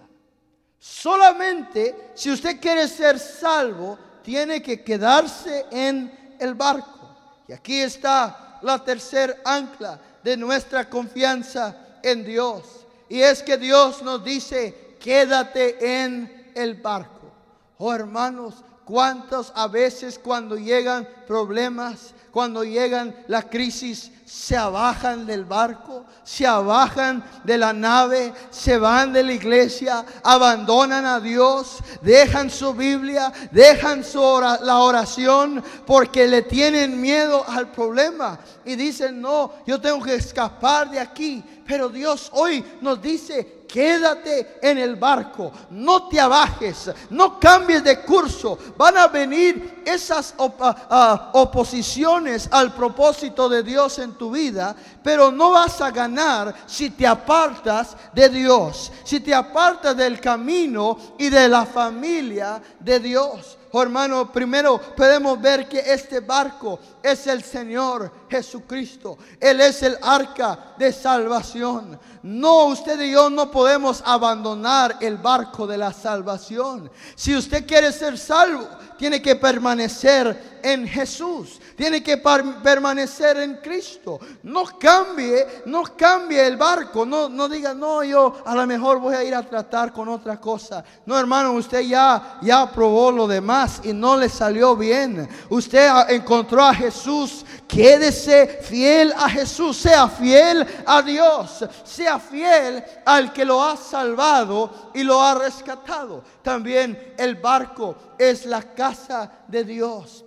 Solamente 0.80 2.12
si 2.16 2.32
usted 2.32 2.60
quiere 2.60 2.88
ser 2.88 3.20
salvo, 3.20 3.98
tiene 4.24 4.62
que 4.62 4.84
quedarse 4.84 5.66
en 5.72 6.36
el 6.40 6.54
barco. 6.56 7.16
Y 7.48 7.54
aquí 7.54 7.80
está 7.80 8.60
la 8.62 8.84
tercer 8.84 9.42
ancla 9.44 10.00
de 10.24 10.38
nuestra 10.38 10.90
confianza 10.90 11.76
en 12.04 12.24
Dios. 12.24 12.64
Y 13.10 13.22
es 13.22 13.44
que 13.44 13.58
Dios 13.58 14.02
nos 14.02 14.24
dice, 14.24 14.96
quédate 15.00 16.04
en 16.04 16.52
el 16.56 16.76
barco. 16.76 17.32
Oh 17.78 17.94
hermanos, 17.94 18.56
¿Cuántos 18.92 19.54
a 19.56 19.70
veces 19.70 20.20
cuando 20.20 20.58
llegan 20.58 21.08
problemas, 21.26 22.14
cuando 22.30 22.66
llegan 22.66 23.16
la 23.30 23.44
crisis, 23.44 24.12
se 24.26 24.58
abajan 24.58 25.26
del 25.26 25.46
barco, 25.46 26.04
se 26.26 26.46
abajan 26.46 27.24
de 27.46 27.58
la 27.58 27.72
nave, 27.72 28.34
se 28.50 28.78
van 28.78 29.14
de 29.14 29.24
la 29.24 29.32
iglesia, 29.32 30.06
abandonan 30.24 31.06
a 31.06 31.22
Dios, 31.22 31.78
dejan 32.02 32.50
su 32.50 32.74
Biblia, 32.74 33.32
dejan 33.52 34.04
su 34.04 34.20
la 34.62 34.80
oración 34.80 35.64
porque 35.88 36.28
le 36.28 36.42
tienen 36.42 37.00
miedo 37.00 37.46
al 37.48 37.72
problema 37.72 38.40
y 38.66 38.76
dicen, 38.76 39.22
no, 39.22 39.54
yo 39.66 39.80
tengo 39.80 40.04
que 40.04 40.16
escapar 40.16 40.92
de 40.92 41.00
aquí. 41.00 41.42
Pero 41.66 41.88
Dios 41.88 42.30
hoy 42.34 42.62
nos 42.82 43.02
dice, 43.02 43.61
quédate 43.72 44.60
en 44.62 44.78
el 44.78 44.96
barco, 44.96 45.52
no 45.70 46.08
te 46.08 46.20
abajes, 46.20 46.92
no 47.10 47.40
cambies 47.40 47.84
de 47.84 48.02
curso. 48.02 48.58
Van 48.78 48.98
a 48.98 49.08
venir 49.08 49.82
esas 49.86 50.36
ah, 50.38 50.76
ah, 50.90 51.30
oposiciones 51.34 52.50
al 52.52 52.74
propósito 52.74 53.48
de 53.48 53.64
Dios 53.64 54.00
en 54.00 54.14
tu 54.14 54.32
vida, 54.32 54.76
pero 55.04 55.32
no 55.32 55.52
vas 55.52 55.82
a 55.82 55.92
ganar 55.92 56.54
si 56.66 56.90
te 56.90 57.08
apartas 57.08 57.96
de 58.14 58.30
Dios, 58.30 58.92
si 59.04 59.20
te 59.20 59.34
apartas 59.34 59.96
del 59.96 60.20
camino 60.20 60.98
y 61.18 61.30
de 61.30 61.48
la 61.48 61.66
familia 61.66 62.62
de 62.80 63.00
Dios. 63.00 63.58
Oh, 63.74 63.82
hermano, 63.82 64.30
primero 64.30 64.82
podemos 64.98 65.42
ver 65.42 65.70
que 65.70 65.80
este 65.80 66.20
barco 66.20 66.78
es 67.02 67.26
el 67.28 67.42
Señor 67.42 68.12
Jesucristo. 68.30 69.18
Él 69.40 69.62
es 69.62 69.82
el 69.82 69.98
arca 70.02 70.74
de 70.78 70.92
salvación. 70.92 71.98
No, 72.24 72.66
usted 72.66 73.00
y 73.00 73.12
yo 73.12 73.30
no 73.30 73.50
podemos 73.50 74.04
abandonar 74.06 74.98
el 75.00 75.16
barco 75.18 75.66
de 75.66 75.78
la 75.78 75.94
salvación. 75.94 76.92
Si 77.16 77.34
usted 77.34 77.66
quiere 77.66 77.94
ser 77.94 78.18
salvo, 78.18 78.68
tiene 78.98 79.22
que 79.22 79.38
permanecer 79.38 80.60
en 80.62 80.86
Jesús. 80.86 81.61
Tiene 81.76 82.04
que 82.04 82.18
permanecer 82.18 83.38
en 83.38 83.56
Cristo. 83.56 84.20
No 84.44 84.66
cambie, 84.80 85.64
no 85.66 85.84
cambie 85.96 86.46
el 86.46 86.58
barco. 86.58 87.06
No, 87.06 87.30
no 87.30 87.48
diga, 87.48 87.74
no, 87.74 88.04
yo 88.04 88.36
a 88.46 88.56
lo 88.56 88.68
mejor 88.68 89.00
voy 89.00 89.16
a 89.16 89.24
ir 89.24 89.34
a 89.34 89.44
tratar 89.44 89.92
con 89.94 90.10
otra 90.10 90.40
cosa. 90.40 90.84
No, 91.06 91.18
hermano, 91.18 91.54
usted 91.54 91.82
ya, 91.82 92.40
ya 92.42 92.72
probó 92.72 93.12
lo 93.12 93.28
demás 93.28 93.82
y 93.84 93.94
no 93.94 94.18
le 94.18 94.30
salió 94.30 94.76
bien. 94.76 95.28
Usted 95.50 95.90
encontró 96.10 96.64
a 96.64 96.74
Jesús. 96.74 97.46
Quédese 97.68 98.60
fiel 98.62 99.14
a 99.18 99.30
Jesús. 99.30 99.78
Sea 99.78 100.08
fiel 100.08 100.66
a 100.86 101.02
Dios. 101.02 101.66
Sea 101.84 102.20
fiel 102.20 102.84
al 103.06 103.32
que 103.34 103.46
lo 103.46 103.64
ha 103.64 103.78
salvado 103.78 104.92
y 104.94 105.04
lo 105.04 105.22
ha 105.22 105.36
rescatado. 105.36 106.24
También 106.42 107.14
el 107.18 107.36
barco 107.36 107.96
es 108.18 108.46
la 108.46 108.62
casa 108.62 109.32
de 109.48 109.64
Dios. 109.64 110.26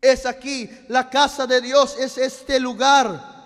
Es 0.00 0.24
aquí, 0.24 0.70
la 0.88 1.10
casa 1.10 1.46
de 1.46 1.60
Dios 1.60 1.96
es 1.98 2.16
este 2.16 2.58
lugar 2.58 3.40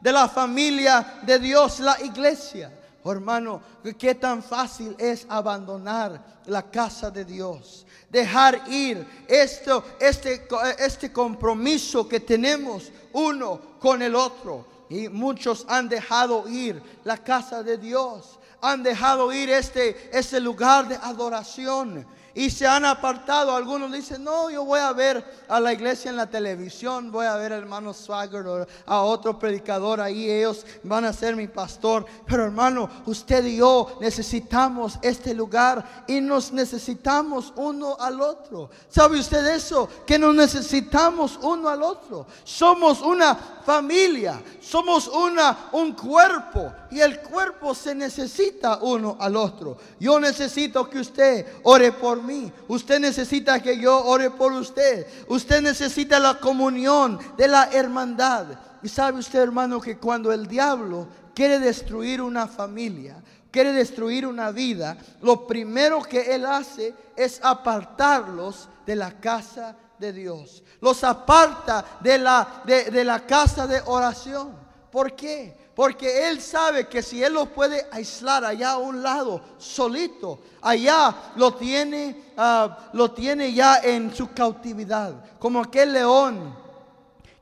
de 0.00 0.12
la 0.12 0.28
familia 0.28 1.20
de 1.22 1.38
Dios, 1.38 1.80
la 1.80 1.98
iglesia. 2.02 2.72
Oh, 3.04 3.12
hermano, 3.12 3.62
qué 3.98 4.14
tan 4.14 4.42
fácil 4.42 4.96
es 4.98 5.26
abandonar 5.28 6.40
la 6.46 6.62
casa 6.62 7.10
de 7.10 7.24
Dios. 7.24 7.86
Dejar 8.10 8.62
ir 8.68 9.06
esto, 9.28 9.84
este, 10.00 10.48
este 10.78 11.12
compromiso 11.12 12.08
que 12.08 12.20
tenemos 12.20 12.90
uno 13.12 13.60
con 13.78 14.02
el 14.02 14.14
otro. 14.14 14.66
Y 14.88 15.08
muchos 15.08 15.64
han 15.68 15.88
dejado 15.88 16.48
ir 16.48 16.82
la 17.04 17.18
casa 17.18 17.62
de 17.62 17.78
Dios. 17.78 18.38
Han 18.62 18.82
dejado 18.82 19.32
ir 19.32 19.50
este, 19.50 20.10
este 20.16 20.40
lugar 20.40 20.88
de 20.88 20.96
adoración 20.96 22.06
y 22.34 22.50
se 22.50 22.66
han 22.66 22.84
apartado. 22.84 23.54
Algunos 23.54 23.92
dicen, 23.92 24.24
no, 24.24 24.50
yo 24.50 24.64
voy 24.64 24.80
a 24.80 24.92
ver 24.92 25.24
a 25.48 25.60
la 25.60 25.72
iglesia 25.72 26.10
en 26.10 26.16
la 26.16 26.28
televisión, 26.28 27.12
voy 27.12 27.26
a 27.26 27.36
ver 27.36 27.52
al 27.52 27.60
hermano 27.60 27.94
Swagger 27.94 28.46
o 28.46 28.66
a 28.86 29.02
otro 29.02 29.38
predicador 29.38 30.00
ahí, 30.00 30.30
ellos 30.30 30.66
van 30.82 31.04
a 31.04 31.12
ser 31.12 31.36
mi 31.36 31.46
pastor. 31.46 32.04
Pero 32.26 32.44
hermano, 32.44 32.88
usted 33.06 33.44
y 33.44 33.56
yo 33.56 33.98
necesitamos 34.00 34.98
este 35.02 35.34
lugar 35.34 36.04
y 36.06 36.20
nos 36.20 36.52
necesitamos 36.52 37.52
uno 37.56 37.96
al 37.98 38.20
otro. 38.20 38.70
¿Sabe 38.88 39.18
usted 39.18 39.46
eso? 39.46 39.88
Que 40.06 40.18
nos 40.18 40.34
necesitamos 40.34 41.38
uno 41.42 41.68
al 41.68 41.82
otro. 41.82 42.26
Somos 42.42 43.00
una 43.00 43.34
familia, 43.34 44.42
somos 44.60 45.08
una, 45.08 45.68
un 45.72 45.92
cuerpo 45.92 46.72
y 46.90 47.00
el 47.00 47.20
cuerpo 47.20 47.74
se 47.74 47.94
necesita 47.94 48.78
uno 48.82 49.16
al 49.18 49.36
otro. 49.36 49.76
Yo 49.98 50.18
necesito 50.20 50.88
que 50.88 51.00
usted 51.00 51.46
ore 51.62 51.92
por 51.92 52.23
mí, 52.24 52.52
usted 52.66 52.98
necesita 52.98 53.62
que 53.62 53.78
yo 53.78 54.04
ore 54.04 54.30
por 54.30 54.52
usted, 54.52 55.06
usted 55.28 55.62
necesita 55.62 56.18
la 56.18 56.40
comunión 56.40 57.18
de 57.36 57.46
la 57.46 57.70
hermandad. 57.70 58.46
Y 58.82 58.88
sabe 58.88 59.20
usted 59.20 59.38
hermano 59.40 59.80
que 59.80 59.96
cuando 59.96 60.32
el 60.32 60.48
diablo 60.48 61.06
quiere 61.34 61.60
destruir 61.60 62.20
una 62.20 62.48
familia, 62.48 63.22
quiere 63.50 63.72
destruir 63.72 64.26
una 64.26 64.50
vida, 64.50 64.96
lo 65.22 65.46
primero 65.46 66.02
que 66.02 66.34
él 66.34 66.44
hace 66.44 66.92
es 67.14 67.38
apartarlos 67.42 68.68
de 68.84 68.96
la 68.96 69.12
casa 69.20 69.76
de 69.98 70.12
Dios. 70.12 70.62
Los 70.80 71.04
aparta 71.04 71.84
de 72.00 72.18
la, 72.18 72.62
de, 72.64 73.04
la 73.04 73.24
casa 73.24 73.66
de 73.66 73.80
oración. 73.86 74.54
¿Por 74.90 75.14
qué? 75.14 75.56
Porque 75.74 76.28
Él 76.28 76.40
sabe 76.40 76.86
que 76.86 77.02
si 77.02 77.22
Él 77.22 77.34
los 77.34 77.48
puede 77.48 77.86
aislar 77.90 78.44
allá 78.44 78.72
a 78.72 78.78
un 78.78 79.02
lado, 79.02 79.40
solito, 79.58 80.40
allá 80.62 81.32
lo 81.36 81.54
tiene, 81.54 82.32
ah, 82.36 82.90
lo 82.92 83.10
tiene 83.10 83.52
ya 83.52 83.78
en 83.82 84.14
su 84.14 84.32
cautividad. 84.32 85.14
Como 85.38 85.60
aquel 85.60 85.92
león 85.92 86.64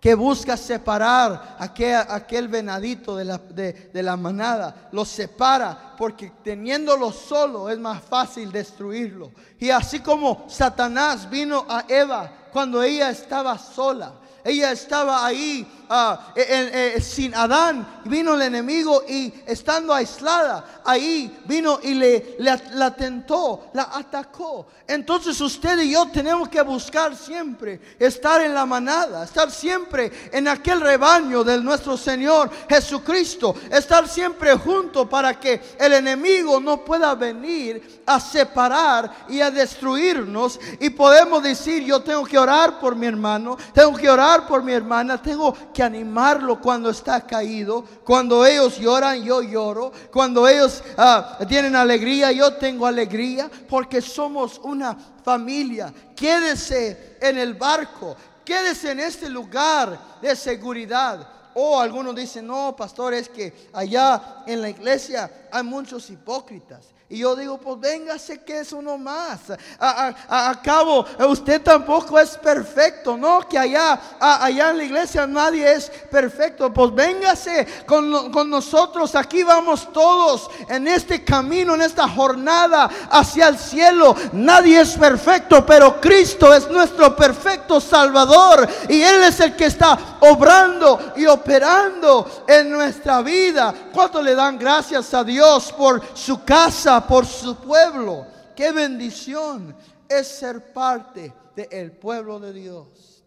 que 0.02 0.16
busca 0.16 0.56
separar 0.56 1.56
aquel, 1.60 1.94
aquel 2.08 2.48
venadito 2.48 3.14
de 3.14 3.24
la, 3.24 3.38
de 3.38 4.02
la 4.02 4.16
manada. 4.16 4.88
Lo 4.90 5.04
separa 5.04 5.94
porque 5.96 6.32
teniéndolo 6.42 7.12
solo 7.12 7.70
es 7.70 7.78
más 7.78 8.02
fácil 8.02 8.50
destruirlo. 8.50 9.30
Y 9.60 9.70
así 9.70 10.00
como 10.00 10.46
Satanás 10.48 11.30
vino 11.30 11.64
a 11.68 11.84
Eva 11.86 12.28
cuando 12.52 12.82
ella 12.82 13.10
estaba 13.10 13.56
sola. 13.56 14.14
Ella 14.44 14.72
estaba 14.72 15.24
ahí 15.24 15.66
Ah, 15.94 16.32
eh, 16.34 16.94
eh, 16.96 17.00
sin 17.02 17.34
Adán, 17.34 18.00
vino 18.06 18.32
el 18.32 18.40
enemigo 18.40 19.02
y 19.06 19.30
estando 19.44 19.92
aislada, 19.92 20.80
ahí 20.86 21.42
vino 21.44 21.80
y 21.82 21.92
le, 21.92 22.36
la 22.38 22.96
tentó, 22.96 23.66
la 23.74 23.90
atacó. 23.92 24.68
Entonces 24.88 25.38
usted 25.38 25.82
y 25.82 25.90
yo 25.92 26.06
tenemos 26.10 26.48
que 26.48 26.62
buscar 26.62 27.14
siempre 27.14 27.78
estar 27.98 28.40
en 28.40 28.54
la 28.54 28.64
manada, 28.64 29.24
estar 29.24 29.50
siempre 29.50 30.10
en 30.32 30.48
aquel 30.48 30.80
rebaño 30.80 31.44
de 31.44 31.60
nuestro 31.60 31.98
Señor 31.98 32.50
Jesucristo, 32.70 33.54
estar 33.70 34.08
siempre 34.08 34.54
junto 34.54 35.06
para 35.06 35.38
que 35.38 35.60
el 35.78 35.92
enemigo 35.92 36.58
no 36.58 36.82
pueda 36.82 37.14
venir 37.14 38.02
a 38.06 38.18
separar 38.18 39.26
y 39.28 39.42
a 39.42 39.50
destruirnos. 39.50 40.58
Y 40.80 40.88
podemos 40.88 41.42
decir, 41.42 41.84
yo 41.84 42.00
tengo 42.00 42.24
que 42.24 42.38
orar 42.38 42.80
por 42.80 42.96
mi 42.96 43.06
hermano, 43.06 43.58
tengo 43.74 43.94
que 43.94 44.08
orar 44.08 44.31
por 44.40 44.62
mi 44.62 44.72
hermana, 44.72 45.20
tengo 45.20 45.54
que 45.72 45.82
animarlo 45.82 46.60
cuando 46.60 46.90
está 46.90 47.20
caído. 47.20 47.84
Cuando 48.04 48.44
ellos 48.44 48.78
lloran, 48.78 49.22
yo 49.22 49.42
lloro. 49.42 49.92
Cuando 50.12 50.48
ellos 50.48 50.82
ah, 50.96 51.38
tienen 51.48 51.76
alegría, 51.76 52.32
yo 52.32 52.54
tengo 52.54 52.86
alegría. 52.86 53.50
Porque 53.68 54.00
somos 54.00 54.58
una 54.62 54.96
familia. 55.24 55.92
Quédese 56.16 57.18
en 57.20 57.38
el 57.38 57.54
barco. 57.54 58.16
Quédese 58.44 58.92
en 58.92 59.00
este 59.00 59.28
lugar 59.28 60.18
de 60.20 60.34
seguridad. 60.34 61.28
O 61.54 61.78
algunos 61.78 62.16
dicen, 62.16 62.46
no, 62.46 62.74
pastor, 62.74 63.14
es 63.14 63.28
que 63.28 63.68
allá 63.72 64.42
en 64.46 64.62
la 64.62 64.70
iglesia 64.70 65.48
hay 65.52 65.62
muchos 65.62 66.08
hipócritas. 66.10 66.91
Y 67.12 67.18
yo 67.18 67.36
digo, 67.36 67.58
pues 67.58 67.78
véngase 67.78 68.40
que 68.40 68.60
es 68.60 68.72
uno 68.72 68.96
más. 68.96 69.40
A, 69.78 70.58
cabo, 70.64 71.04
usted 71.28 71.60
tampoco 71.60 72.18
es 72.18 72.38
perfecto, 72.38 73.18
¿no? 73.18 73.46
Que 73.46 73.58
allá, 73.58 74.00
allá 74.18 74.70
en 74.70 74.78
la 74.78 74.84
iglesia 74.84 75.26
nadie 75.26 75.74
es 75.74 75.90
perfecto. 76.10 76.72
Pues 76.72 76.94
véngase 76.94 77.66
con, 77.84 78.32
con 78.32 78.48
nosotros. 78.48 79.14
Aquí 79.14 79.42
vamos 79.42 79.92
todos 79.92 80.48
en 80.70 80.88
este 80.88 81.22
camino, 81.22 81.74
en 81.74 81.82
esta 81.82 82.08
jornada 82.08 82.88
hacia 83.10 83.48
el 83.48 83.58
cielo. 83.58 84.16
Nadie 84.32 84.80
es 84.80 84.96
perfecto, 84.96 85.66
pero 85.66 86.00
Cristo 86.00 86.54
es 86.54 86.66
nuestro 86.70 87.14
perfecto 87.14 87.78
Salvador. 87.78 88.66
Y 88.88 89.02
Él 89.02 89.24
es 89.24 89.38
el 89.40 89.54
que 89.54 89.66
está 89.66 90.16
obrando 90.20 91.12
y 91.16 91.26
operando 91.26 92.44
en 92.48 92.70
nuestra 92.70 93.20
vida. 93.20 93.74
¿Cuánto 93.92 94.22
le 94.22 94.34
dan 94.34 94.58
gracias 94.58 95.12
a 95.12 95.22
Dios 95.22 95.70
por 95.72 96.00
su 96.16 96.42
casa? 96.42 97.01
Por 97.06 97.26
su 97.26 97.56
pueblo. 97.56 98.26
Qué 98.54 98.72
bendición 98.72 99.74
es 100.08 100.26
ser 100.26 100.72
parte 100.72 101.32
del 101.56 101.92
pueblo 101.92 102.38
de 102.38 102.52
Dios. 102.52 103.24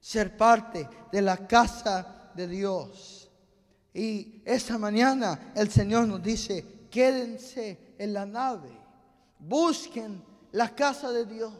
Ser 0.00 0.36
parte 0.36 0.88
de 1.12 1.22
la 1.22 1.36
casa 1.46 2.30
de 2.34 2.46
Dios. 2.46 3.30
Y 3.92 4.42
esta 4.44 4.78
mañana 4.78 5.52
el 5.54 5.70
Señor 5.70 6.06
nos 6.06 6.22
dice, 6.22 6.86
quédense 6.90 7.94
en 7.98 8.12
la 8.12 8.24
nave. 8.24 8.70
Busquen 9.38 10.22
la 10.52 10.74
casa 10.74 11.10
de 11.10 11.26
Dios. 11.26 11.52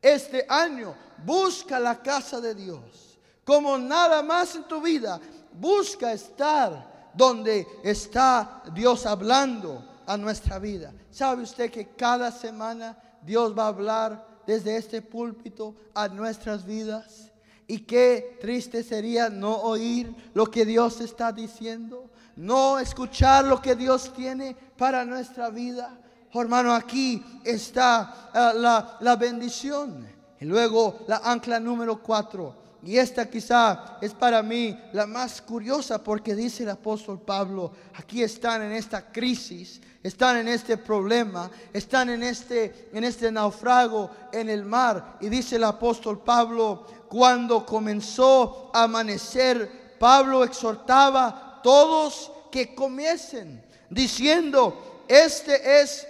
Este 0.00 0.46
año 0.48 0.94
busca 1.24 1.78
la 1.78 2.00
casa 2.00 2.40
de 2.40 2.54
Dios. 2.54 3.18
Como 3.44 3.76
nada 3.78 4.22
más 4.22 4.54
en 4.54 4.64
tu 4.64 4.80
vida, 4.80 5.20
busca 5.52 6.12
estar 6.12 7.10
donde 7.14 7.66
está 7.82 8.62
Dios 8.72 9.06
hablando 9.06 9.97
a 10.08 10.16
nuestra 10.16 10.58
vida. 10.58 10.92
¿Sabe 11.10 11.42
usted 11.42 11.70
que 11.70 11.86
cada 11.86 12.32
semana 12.32 12.98
Dios 13.22 13.56
va 13.56 13.64
a 13.64 13.68
hablar 13.68 14.26
desde 14.46 14.76
este 14.76 15.02
púlpito 15.02 15.76
a 15.94 16.08
nuestras 16.08 16.64
vidas? 16.64 17.30
Y 17.66 17.80
qué 17.80 18.38
triste 18.40 18.82
sería 18.82 19.28
no 19.28 19.54
oír 19.56 20.14
lo 20.32 20.46
que 20.46 20.64
Dios 20.64 21.02
está 21.02 21.30
diciendo, 21.30 22.10
no 22.36 22.78
escuchar 22.78 23.44
lo 23.44 23.60
que 23.60 23.76
Dios 23.76 24.10
tiene 24.14 24.56
para 24.78 25.04
nuestra 25.04 25.50
vida. 25.50 26.00
Hermano, 26.32 26.72
aquí 26.72 27.22
está 27.44 28.30
ah, 28.32 28.52
la, 28.54 28.96
la 29.00 29.16
bendición. 29.16 30.08
Y 30.40 30.46
luego 30.46 31.00
la 31.06 31.18
ancla 31.18 31.60
número 31.60 32.02
cuatro. 32.02 32.67
Y 32.82 32.96
esta 32.96 33.28
quizá 33.28 33.98
es 34.00 34.14
para 34.14 34.42
mí 34.42 34.78
la 34.92 35.06
más 35.06 35.42
curiosa 35.42 36.02
porque 36.02 36.34
dice 36.34 36.62
el 36.62 36.70
apóstol 36.70 37.20
Pablo, 37.20 37.72
aquí 37.94 38.22
están 38.22 38.62
en 38.62 38.72
esta 38.72 39.10
crisis, 39.10 39.80
están 40.02 40.36
en 40.36 40.48
este 40.48 40.76
problema, 40.76 41.50
están 41.72 42.08
en 42.08 42.22
este, 42.22 42.88
en 42.92 43.02
este 43.02 43.32
naufrago 43.32 44.10
en 44.32 44.48
el 44.48 44.64
mar. 44.64 45.16
Y 45.20 45.28
dice 45.28 45.56
el 45.56 45.64
apóstol 45.64 46.22
Pablo, 46.22 46.86
cuando 47.08 47.66
comenzó 47.66 48.70
a 48.72 48.84
amanecer, 48.84 49.96
Pablo 49.98 50.44
exhortaba 50.44 51.26
a 51.26 51.62
todos 51.62 52.30
que 52.52 52.76
comiesen, 52.76 53.60
diciendo, 53.90 55.02
este 55.08 55.80
es 55.80 56.06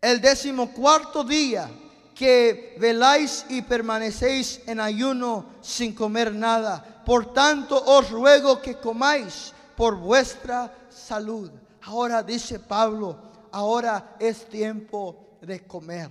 el 0.00 0.20
decimocuarto 0.20 1.22
día 1.22 1.70
que 2.14 2.76
veláis 2.78 3.44
y 3.48 3.62
permanecéis 3.62 4.60
en 4.66 4.80
ayuno 4.80 5.46
sin 5.60 5.94
comer 5.94 6.32
nada. 6.32 7.02
Por 7.04 7.32
tanto 7.32 7.82
os 7.84 8.10
ruego 8.10 8.62
que 8.62 8.76
comáis 8.76 9.52
por 9.76 9.96
vuestra 9.96 10.72
salud. 10.88 11.50
Ahora 11.82 12.22
dice 12.22 12.58
Pablo, 12.58 13.18
ahora 13.50 14.16
es 14.18 14.48
tiempo 14.48 15.36
de 15.40 15.66
comer. 15.66 16.10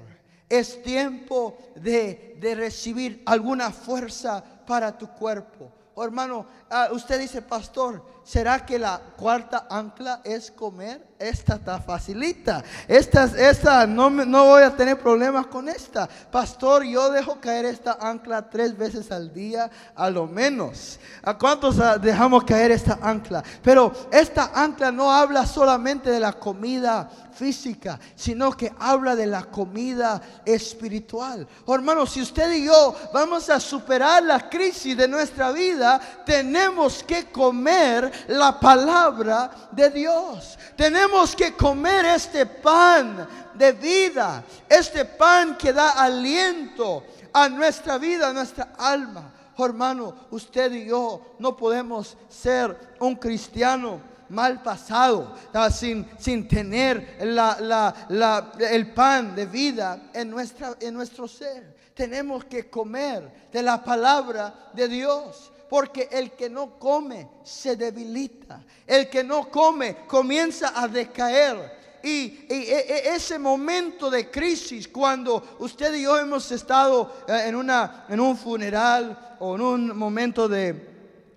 Es 0.49 0.83
tiempo 0.83 1.57
de, 1.75 2.37
de 2.39 2.53
recibir 2.53 3.23
alguna 3.25 3.71
fuerza 3.71 4.43
para 4.67 4.95
tu 4.95 5.07
cuerpo. 5.07 5.71
Hermano, 5.95 6.45
ah, 6.69 6.89
usted 6.91 7.19
dice, 7.19 7.41
pastor, 7.41 8.03
¿será 8.23 8.65
que 8.65 8.79
la 8.79 8.99
cuarta 9.17 9.67
ancla 9.69 10.21
es 10.23 10.51
comer? 10.51 11.13
Esta 11.19 11.55
está 11.55 11.79
facilita. 11.79 12.63
Esta, 12.87 13.23
esta 13.23 13.87
no, 13.87 14.09
no 14.09 14.45
voy 14.45 14.63
a 14.63 14.75
tener 14.75 14.99
problemas 14.99 15.47
con 15.47 15.69
esta. 15.69 16.07
Pastor, 16.07 16.83
yo 16.83 17.09
dejo 17.11 17.39
caer 17.39 17.65
esta 17.65 17.97
ancla 18.01 18.49
tres 18.49 18.77
veces 18.77 19.09
al 19.09 19.33
día, 19.33 19.69
a 19.95 20.09
lo 20.09 20.27
menos. 20.27 20.99
¿A 21.23 21.37
cuántos 21.37 21.79
ah, 21.79 21.97
dejamos 21.97 22.43
caer 22.43 22.71
esta 22.71 22.99
ancla? 23.01 23.41
Pero 23.61 23.93
esta 24.11 24.51
ancla 24.53 24.91
no 24.91 25.11
habla 25.11 25.45
solamente 25.45 26.09
de 26.09 26.19
la 26.19 26.33
comida 26.33 27.09
física, 27.33 27.99
sino 28.15 28.51
que 28.51 28.73
habla 28.79 29.15
de 29.15 29.25
la 29.25 29.43
comida 29.45 30.21
espiritual. 30.45 31.47
Oh, 31.65 31.75
hermano, 31.75 32.05
si 32.05 32.21
usted 32.21 32.51
y 32.53 32.65
yo 32.65 32.95
vamos 33.13 33.49
a 33.49 33.59
superar 33.59 34.23
la 34.23 34.49
crisis 34.49 34.95
de 34.95 35.07
nuestra 35.07 35.51
vida, 35.51 35.99
tenemos 36.25 37.03
que 37.03 37.31
comer 37.31 38.11
la 38.27 38.59
palabra 38.59 39.51
de 39.71 39.89
Dios. 39.89 40.57
Tenemos 40.75 41.35
que 41.35 41.53
comer 41.53 42.05
este 42.05 42.45
pan 42.45 43.27
de 43.53 43.71
vida, 43.71 44.43
este 44.69 45.05
pan 45.05 45.55
que 45.57 45.73
da 45.73 45.91
aliento 45.91 47.03
a 47.31 47.49
nuestra 47.49 47.97
vida, 47.97 48.29
a 48.29 48.33
nuestra 48.33 48.73
alma. 48.77 49.31
Hermano, 49.57 50.15
usted 50.31 50.71
y 50.71 50.85
yo 50.85 51.35
no 51.39 51.55
podemos 51.55 52.17
ser 52.27 52.95
un 52.99 53.15
cristiano 53.15 54.01
mal 54.29 54.61
pasado, 54.63 55.35
sin, 55.71 56.09
sin 56.17 56.47
tener 56.47 57.17
el 57.19 58.93
pan 58.93 59.35
de 59.35 59.45
vida 59.45 60.09
en, 60.13 60.29
nuestra, 60.29 60.75
en 60.79 60.93
nuestro 60.93 61.27
ser. 61.27 61.77
Tenemos 61.93 62.43
que 62.45 62.69
comer 62.69 63.49
de 63.51 63.61
la 63.61 63.83
palabra 63.83 64.71
de 64.73 64.87
Dios. 64.87 65.52
Porque 65.73 66.07
el 66.11 66.33
que 66.33 66.51
no 66.51 66.77
come 66.77 67.29
se 67.43 67.75
debilita. 67.75 68.63
El 68.85 69.09
que 69.09 69.23
no 69.23 69.49
come 69.49 70.05
comienza 70.05 70.79
a 70.79 70.87
decaer. 70.87 71.99
Y, 72.03 72.45
e, 72.47 73.07
e, 73.07 73.15
ese 73.15 73.39
momento 73.39 74.11
de 74.11 74.29
crisis, 74.29 74.87
cuando 74.87 75.57
usted 75.57 75.95
y 75.95 76.03
yo 76.03 76.15
hemos 76.19 76.51
estado 76.51 77.11
eh, 77.27 77.45
en, 77.47 77.55
una, 77.55 78.05
en 78.07 78.19
un 78.19 78.37
funeral 78.37 79.35
o 79.39 79.55
en 79.55 79.61
un 79.61 79.97
momento 79.97 80.47
de, 80.47 80.73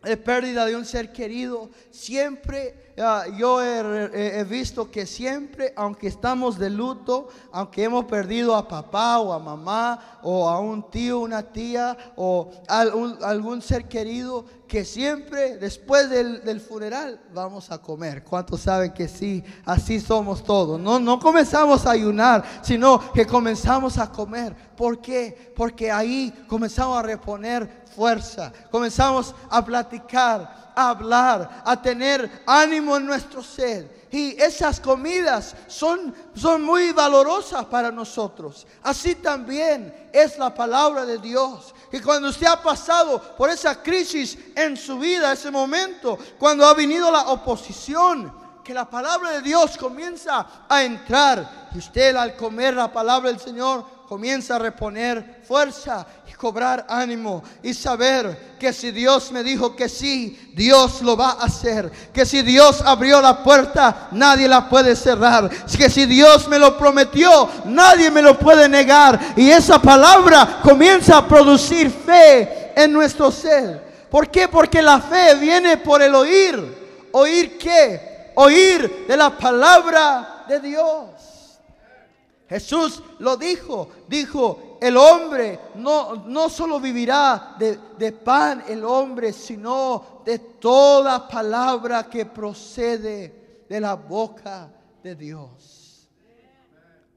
de 0.02 0.16
pérdida 0.18 0.66
de 0.66 0.76
un 0.76 0.84
ser 0.84 1.14
querido, 1.14 1.70
siempre 1.90 2.85
yo 3.36 3.62
he, 3.62 4.44
visto 4.44 4.90
que 4.90 5.04
siempre, 5.04 5.72
aunque 5.76 6.06
estamos 6.06 6.58
de 6.58 6.70
luto, 6.70 7.28
aunque 7.52 7.84
hemos 7.84 8.06
perdido 8.06 8.56
a 8.56 8.66
papá 8.66 9.18
o 9.18 9.34
a 9.34 9.38
mamá 9.38 10.18
o 10.22 10.48
a 10.48 10.58
un 10.60 10.90
tío, 10.90 11.18
una 11.18 11.42
tía 11.42 11.94
o 12.16 12.50
algún 12.68 13.60
ser 13.60 13.86
querido, 13.86 14.46
que 14.66 14.84
siempre 14.84 15.58
después 15.58 16.08
del, 16.08 16.60
funeral 16.60 17.20
vamos 17.34 17.70
a 17.70 17.78
comer. 17.78 18.24
¿Cuántos 18.24 18.62
saben 18.62 18.94
que 18.94 19.08
sí? 19.08 19.44
Así 19.66 20.00
somos 20.00 20.42
todos. 20.42 20.80
No, 20.80 20.98
no 20.98 21.20
comenzamos 21.20 21.84
a 21.84 21.90
ayunar, 21.90 22.44
sino 22.62 23.12
que 23.12 23.26
comenzamos 23.26 23.98
a 23.98 24.10
comer. 24.10 24.56
¿Por 24.74 25.02
qué? 25.02 25.52
Porque 25.54 25.92
ahí 25.92 26.32
comenzamos 26.48 26.98
a 26.98 27.02
reponer 27.02 27.84
fuerza, 27.94 28.52
comenzamos 28.70 29.34
a 29.50 29.64
platicar 29.64 30.65
a 30.76 30.90
hablar, 30.90 31.62
a 31.64 31.80
tener 31.80 32.42
ánimo 32.46 32.96
en 32.96 33.06
nuestro 33.06 33.42
ser. 33.42 34.06
Y 34.12 34.40
esas 34.40 34.78
comidas 34.78 35.56
son, 35.66 36.14
son 36.34 36.62
muy 36.62 36.92
valorosas 36.92 37.64
para 37.64 37.90
nosotros. 37.90 38.66
Así 38.82 39.16
también 39.16 40.10
es 40.12 40.38
la 40.38 40.54
palabra 40.54 41.04
de 41.04 41.18
Dios. 41.18 41.74
Y 41.90 42.00
cuando 42.00 42.28
usted 42.28 42.46
ha 42.46 42.62
pasado 42.62 43.20
por 43.36 43.50
esa 43.50 43.82
crisis 43.82 44.38
en 44.54 44.76
su 44.76 44.98
vida, 44.98 45.32
ese 45.32 45.50
momento, 45.50 46.18
cuando 46.38 46.66
ha 46.66 46.74
venido 46.74 47.10
la 47.10 47.22
oposición, 47.22 48.46
que 48.62 48.74
la 48.74 48.84
palabra 48.84 49.30
de 49.30 49.42
Dios 49.42 49.76
comienza 49.78 50.44
a 50.68 50.82
entrar. 50.82 51.68
Y 51.72 51.78
usted 51.78 52.14
al 52.16 52.36
comer 52.36 52.74
la 52.74 52.92
palabra 52.92 53.30
del 53.30 53.40
Señor 53.40 53.84
comienza 54.08 54.56
a 54.56 54.58
reponer 54.58 55.42
fuerza 55.46 56.06
cobrar 56.36 56.86
ánimo 56.88 57.42
y 57.62 57.72
saber 57.72 58.56
que 58.58 58.72
si 58.72 58.90
Dios 58.90 59.32
me 59.32 59.42
dijo 59.42 59.74
que 59.74 59.88
sí, 59.88 60.52
Dios 60.54 61.02
lo 61.02 61.16
va 61.16 61.30
a 61.30 61.44
hacer. 61.44 61.90
Que 62.12 62.26
si 62.26 62.42
Dios 62.42 62.82
abrió 62.84 63.20
la 63.20 63.42
puerta, 63.42 64.08
nadie 64.12 64.46
la 64.48 64.68
puede 64.68 64.94
cerrar. 64.96 65.50
Que 65.76 65.88
si 65.88 66.06
Dios 66.06 66.48
me 66.48 66.58
lo 66.58 66.76
prometió, 66.76 67.48
nadie 67.64 68.10
me 68.10 68.22
lo 68.22 68.38
puede 68.38 68.68
negar. 68.68 69.18
Y 69.36 69.50
esa 69.50 69.80
palabra 69.80 70.60
comienza 70.62 71.18
a 71.18 71.28
producir 71.28 71.90
fe 71.90 72.72
en 72.76 72.92
nuestro 72.92 73.30
ser. 73.30 73.86
¿Por 74.10 74.30
qué? 74.30 74.48
Porque 74.48 74.82
la 74.82 75.00
fe 75.00 75.34
viene 75.34 75.78
por 75.78 76.02
el 76.02 76.14
oír. 76.14 77.08
¿Oír 77.12 77.58
qué? 77.58 78.32
Oír 78.34 79.06
de 79.08 79.16
la 79.16 79.30
palabra 79.36 80.44
de 80.48 80.60
Dios. 80.60 81.16
Jesús 82.48 83.02
lo 83.18 83.36
dijo, 83.36 83.88
dijo, 84.06 84.65
el 84.80 84.96
hombre 84.96 85.60
no, 85.76 86.16
no 86.26 86.48
solo 86.48 86.80
vivirá 86.80 87.54
de, 87.58 87.78
de, 87.98 88.12
pan 88.12 88.64
el 88.68 88.84
hombre, 88.84 89.32
sino 89.32 90.22
de 90.24 90.38
toda 90.38 91.26
palabra 91.28 92.04
que 92.04 92.26
procede 92.26 93.64
de 93.68 93.80
la 93.80 93.94
boca 93.94 94.70
de 95.02 95.14
Dios. 95.14 96.08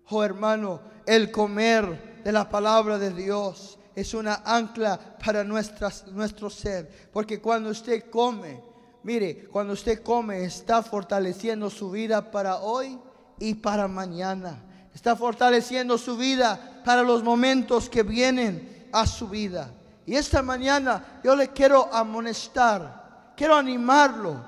Oh 0.10 0.24
hermano, 0.24 0.82
el 1.06 1.32
comer 1.32 2.22
de 2.24 2.32
la 2.32 2.50
palabra 2.50 2.98
de 2.98 3.12
Dios 3.12 3.78
es 3.96 4.14
una 4.14 4.42
ancla 4.46 5.00
para 5.24 5.44
nuestras, 5.44 6.08
nuestro 6.08 6.50
ser, 6.50 7.10
porque 7.12 7.42
cuando 7.42 7.70
usted 7.70 8.10
come, 8.10 8.62
mire, 9.04 9.48
cuando 9.50 9.74
usted 9.74 10.02
come 10.02 10.44
está 10.44 10.82
fortaleciendo 10.82 11.70
su 11.70 11.92
vida 11.92 12.32
para 12.32 12.58
hoy 12.58 13.00
y 13.40 13.56
para 13.56 13.88
mañana 13.88 14.64
está 14.94 15.16
fortaleciendo 15.16 15.98
su 15.98 16.18
vida 16.18 16.82
para 16.84 17.04
los 17.04 17.24
momentos 17.24 17.90
que 17.90 18.04
vienen 18.04 18.88
a 18.92 19.06
su 19.06 19.28
vida. 19.28 19.72
Y 20.06 20.16
esta 20.16 20.42
mañana 20.42 21.22
yo 21.24 21.36
le 21.36 21.50
quiero 21.50 21.94
amonestar, 21.94 23.34
quiero 23.36 23.56
animarlo, 23.56 24.44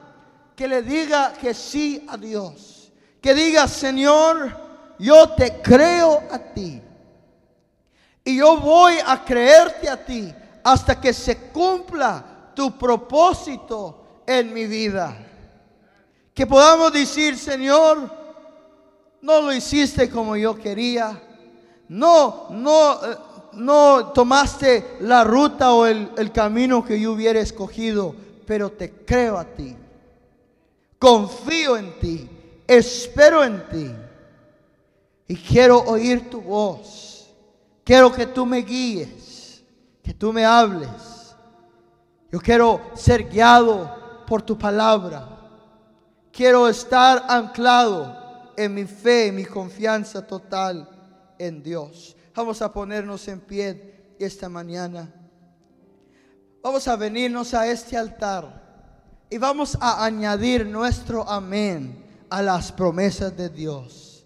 que 0.55 0.67
le 0.67 0.81
diga 0.81 1.33
que 1.33 1.53
sí 1.53 2.05
a 2.09 2.17
Dios, 2.17 2.91
que 3.21 3.33
diga, 3.33 3.67
Señor, 3.67 4.57
yo 4.99 5.29
te 5.29 5.61
creo 5.61 6.23
a 6.31 6.39
ti. 6.39 6.81
Y 8.23 8.37
yo 8.37 8.57
voy 8.57 8.95
a 9.05 9.23
creerte 9.23 9.89
a 9.89 10.03
ti 10.03 10.33
hasta 10.63 10.99
que 10.99 11.13
se 11.13 11.49
cumpla 11.49 12.51
tu 12.55 12.77
propósito 12.77 14.23
en 14.25 14.53
mi 14.53 14.67
vida. 14.67 15.15
Que 16.33 16.45
podamos 16.45 16.93
decir, 16.93 17.37
Señor, 17.37 18.20
no 19.21 19.41
lo 19.41 19.53
hiciste 19.53 20.09
como 20.09 20.35
yo 20.35 20.55
quería. 20.55 21.21
No, 21.89 22.47
no, 22.49 22.93
eh, 22.93 23.17
no 23.53 24.07
tomaste 24.13 24.97
la 25.01 25.23
ruta 25.23 25.73
o 25.73 25.85
el, 25.85 26.09
el 26.17 26.31
camino 26.31 26.83
que 26.83 26.99
yo 26.99 27.11
hubiera 27.11 27.39
escogido, 27.39 28.15
pero 28.45 28.71
te 28.71 28.91
creo 29.05 29.37
a 29.37 29.45
ti. 29.45 29.75
Confío 30.97 31.77
en 31.77 31.99
ti, 31.99 32.29
espero 32.67 33.43
en 33.43 33.67
ti. 33.69 33.91
Y 35.27 35.35
quiero 35.35 35.79
oír 35.79 36.29
tu 36.29 36.41
voz. 36.41 37.29
Quiero 37.83 38.11
que 38.11 38.25
tú 38.25 38.45
me 38.45 38.59
guíes, 38.59 39.63
que 40.03 40.13
tú 40.13 40.31
me 40.31 40.45
hables. 40.45 41.35
Yo 42.31 42.39
quiero 42.39 42.81
ser 42.93 43.27
guiado 43.27 44.23
por 44.25 44.41
tu 44.41 44.57
palabra. 44.57 45.27
Quiero 46.31 46.69
estar 46.69 47.25
anclado 47.27 48.20
en 48.63 48.73
mi 48.73 48.85
fe, 48.85 49.27
en 49.27 49.35
mi 49.35 49.45
confianza 49.45 50.25
total 50.25 50.87
en 51.37 51.63
Dios. 51.63 52.15
Vamos 52.35 52.61
a 52.61 52.71
ponernos 52.71 53.27
en 53.27 53.39
pie 53.39 54.15
esta 54.19 54.47
mañana. 54.49 55.13
Vamos 56.61 56.87
a 56.87 56.95
venirnos 56.95 57.53
a 57.53 57.67
este 57.67 57.97
altar 57.97 58.61
y 59.29 59.37
vamos 59.37 59.77
a 59.81 60.05
añadir 60.05 60.65
nuestro 60.65 61.27
amén 61.27 62.05
a 62.29 62.41
las 62.41 62.71
promesas 62.71 63.35
de 63.35 63.49
Dios. 63.49 64.25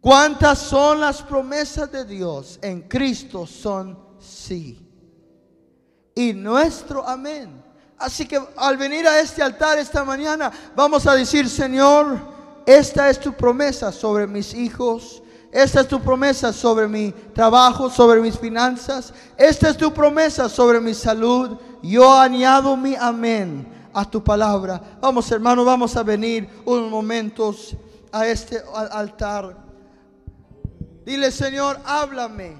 ¿Cuántas 0.00 0.58
son 0.58 1.00
las 1.00 1.22
promesas 1.22 1.90
de 1.90 2.04
Dios? 2.04 2.58
En 2.62 2.82
Cristo 2.82 3.46
son 3.46 3.98
sí. 4.18 4.82
Y 6.14 6.32
nuestro 6.32 7.06
amén. 7.06 7.62
Así 7.98 8.26
que 8.26 8.40
al 8.56 8.76
venir 8.76 9.06
a 9.06 9.20
este 9.20 9.42
altar 9.42 9.78
esta 9.78 10.04
mañana, 10.04 10.50
vamos 10.74 11.06
a 11.06 11.14
decir, 11.14 11.48
Señor, 11.48 12.35
esta 12.66 13.08
es 13.08 13.20
tu 13.20 13.32
promesa 13.32 13.92
sobre 13.92 14.26
mis 14.26 14.52
hijos, 14.52 15.22
esta 15.52 15.80
es 15.80 15.88
tu 15.88 16.00
promesa 16.00 16.52
sobre 16.52 16.86
mi 16.86 17.12
trabajo, 17.32 17.88
sobre 17.88 18.20
mis 18.20 18.38
finanzas. 18.38 19.14
Esta 19.38 19.70
es 19.70 19.76
tu 19.78 19.90
promesa 19.94 20.50
sobre 20.50 20.80
mi 20.80 20.92
salud. 20.92 21.56
Yo 21.82 22.12
añado 22.12 22.76
mi 22.76 22.94
amén 22.94 23.66
a 23.94 24.04
tu 24.04 24.22
palabra. 24.22 24.98
Vamos 25.00 25.30
hermano, 25.30 25.64
vamos 25.64 25.96
a 25.96 26.02
venir 26.02 26.46
unos 26.66 26.90
momentos 26.90 27.74
a 28.12 28.26
este 28.26 28.62
altar. 28.74 29.56
Dile 31.06 31.30
Señor, 31.30 31.78
háblame. 31.86 32.58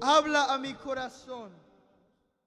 Habla 0.00 0.52
a 0.52 0.58
mi 0.58 0.74
corazón. 0.74 1.50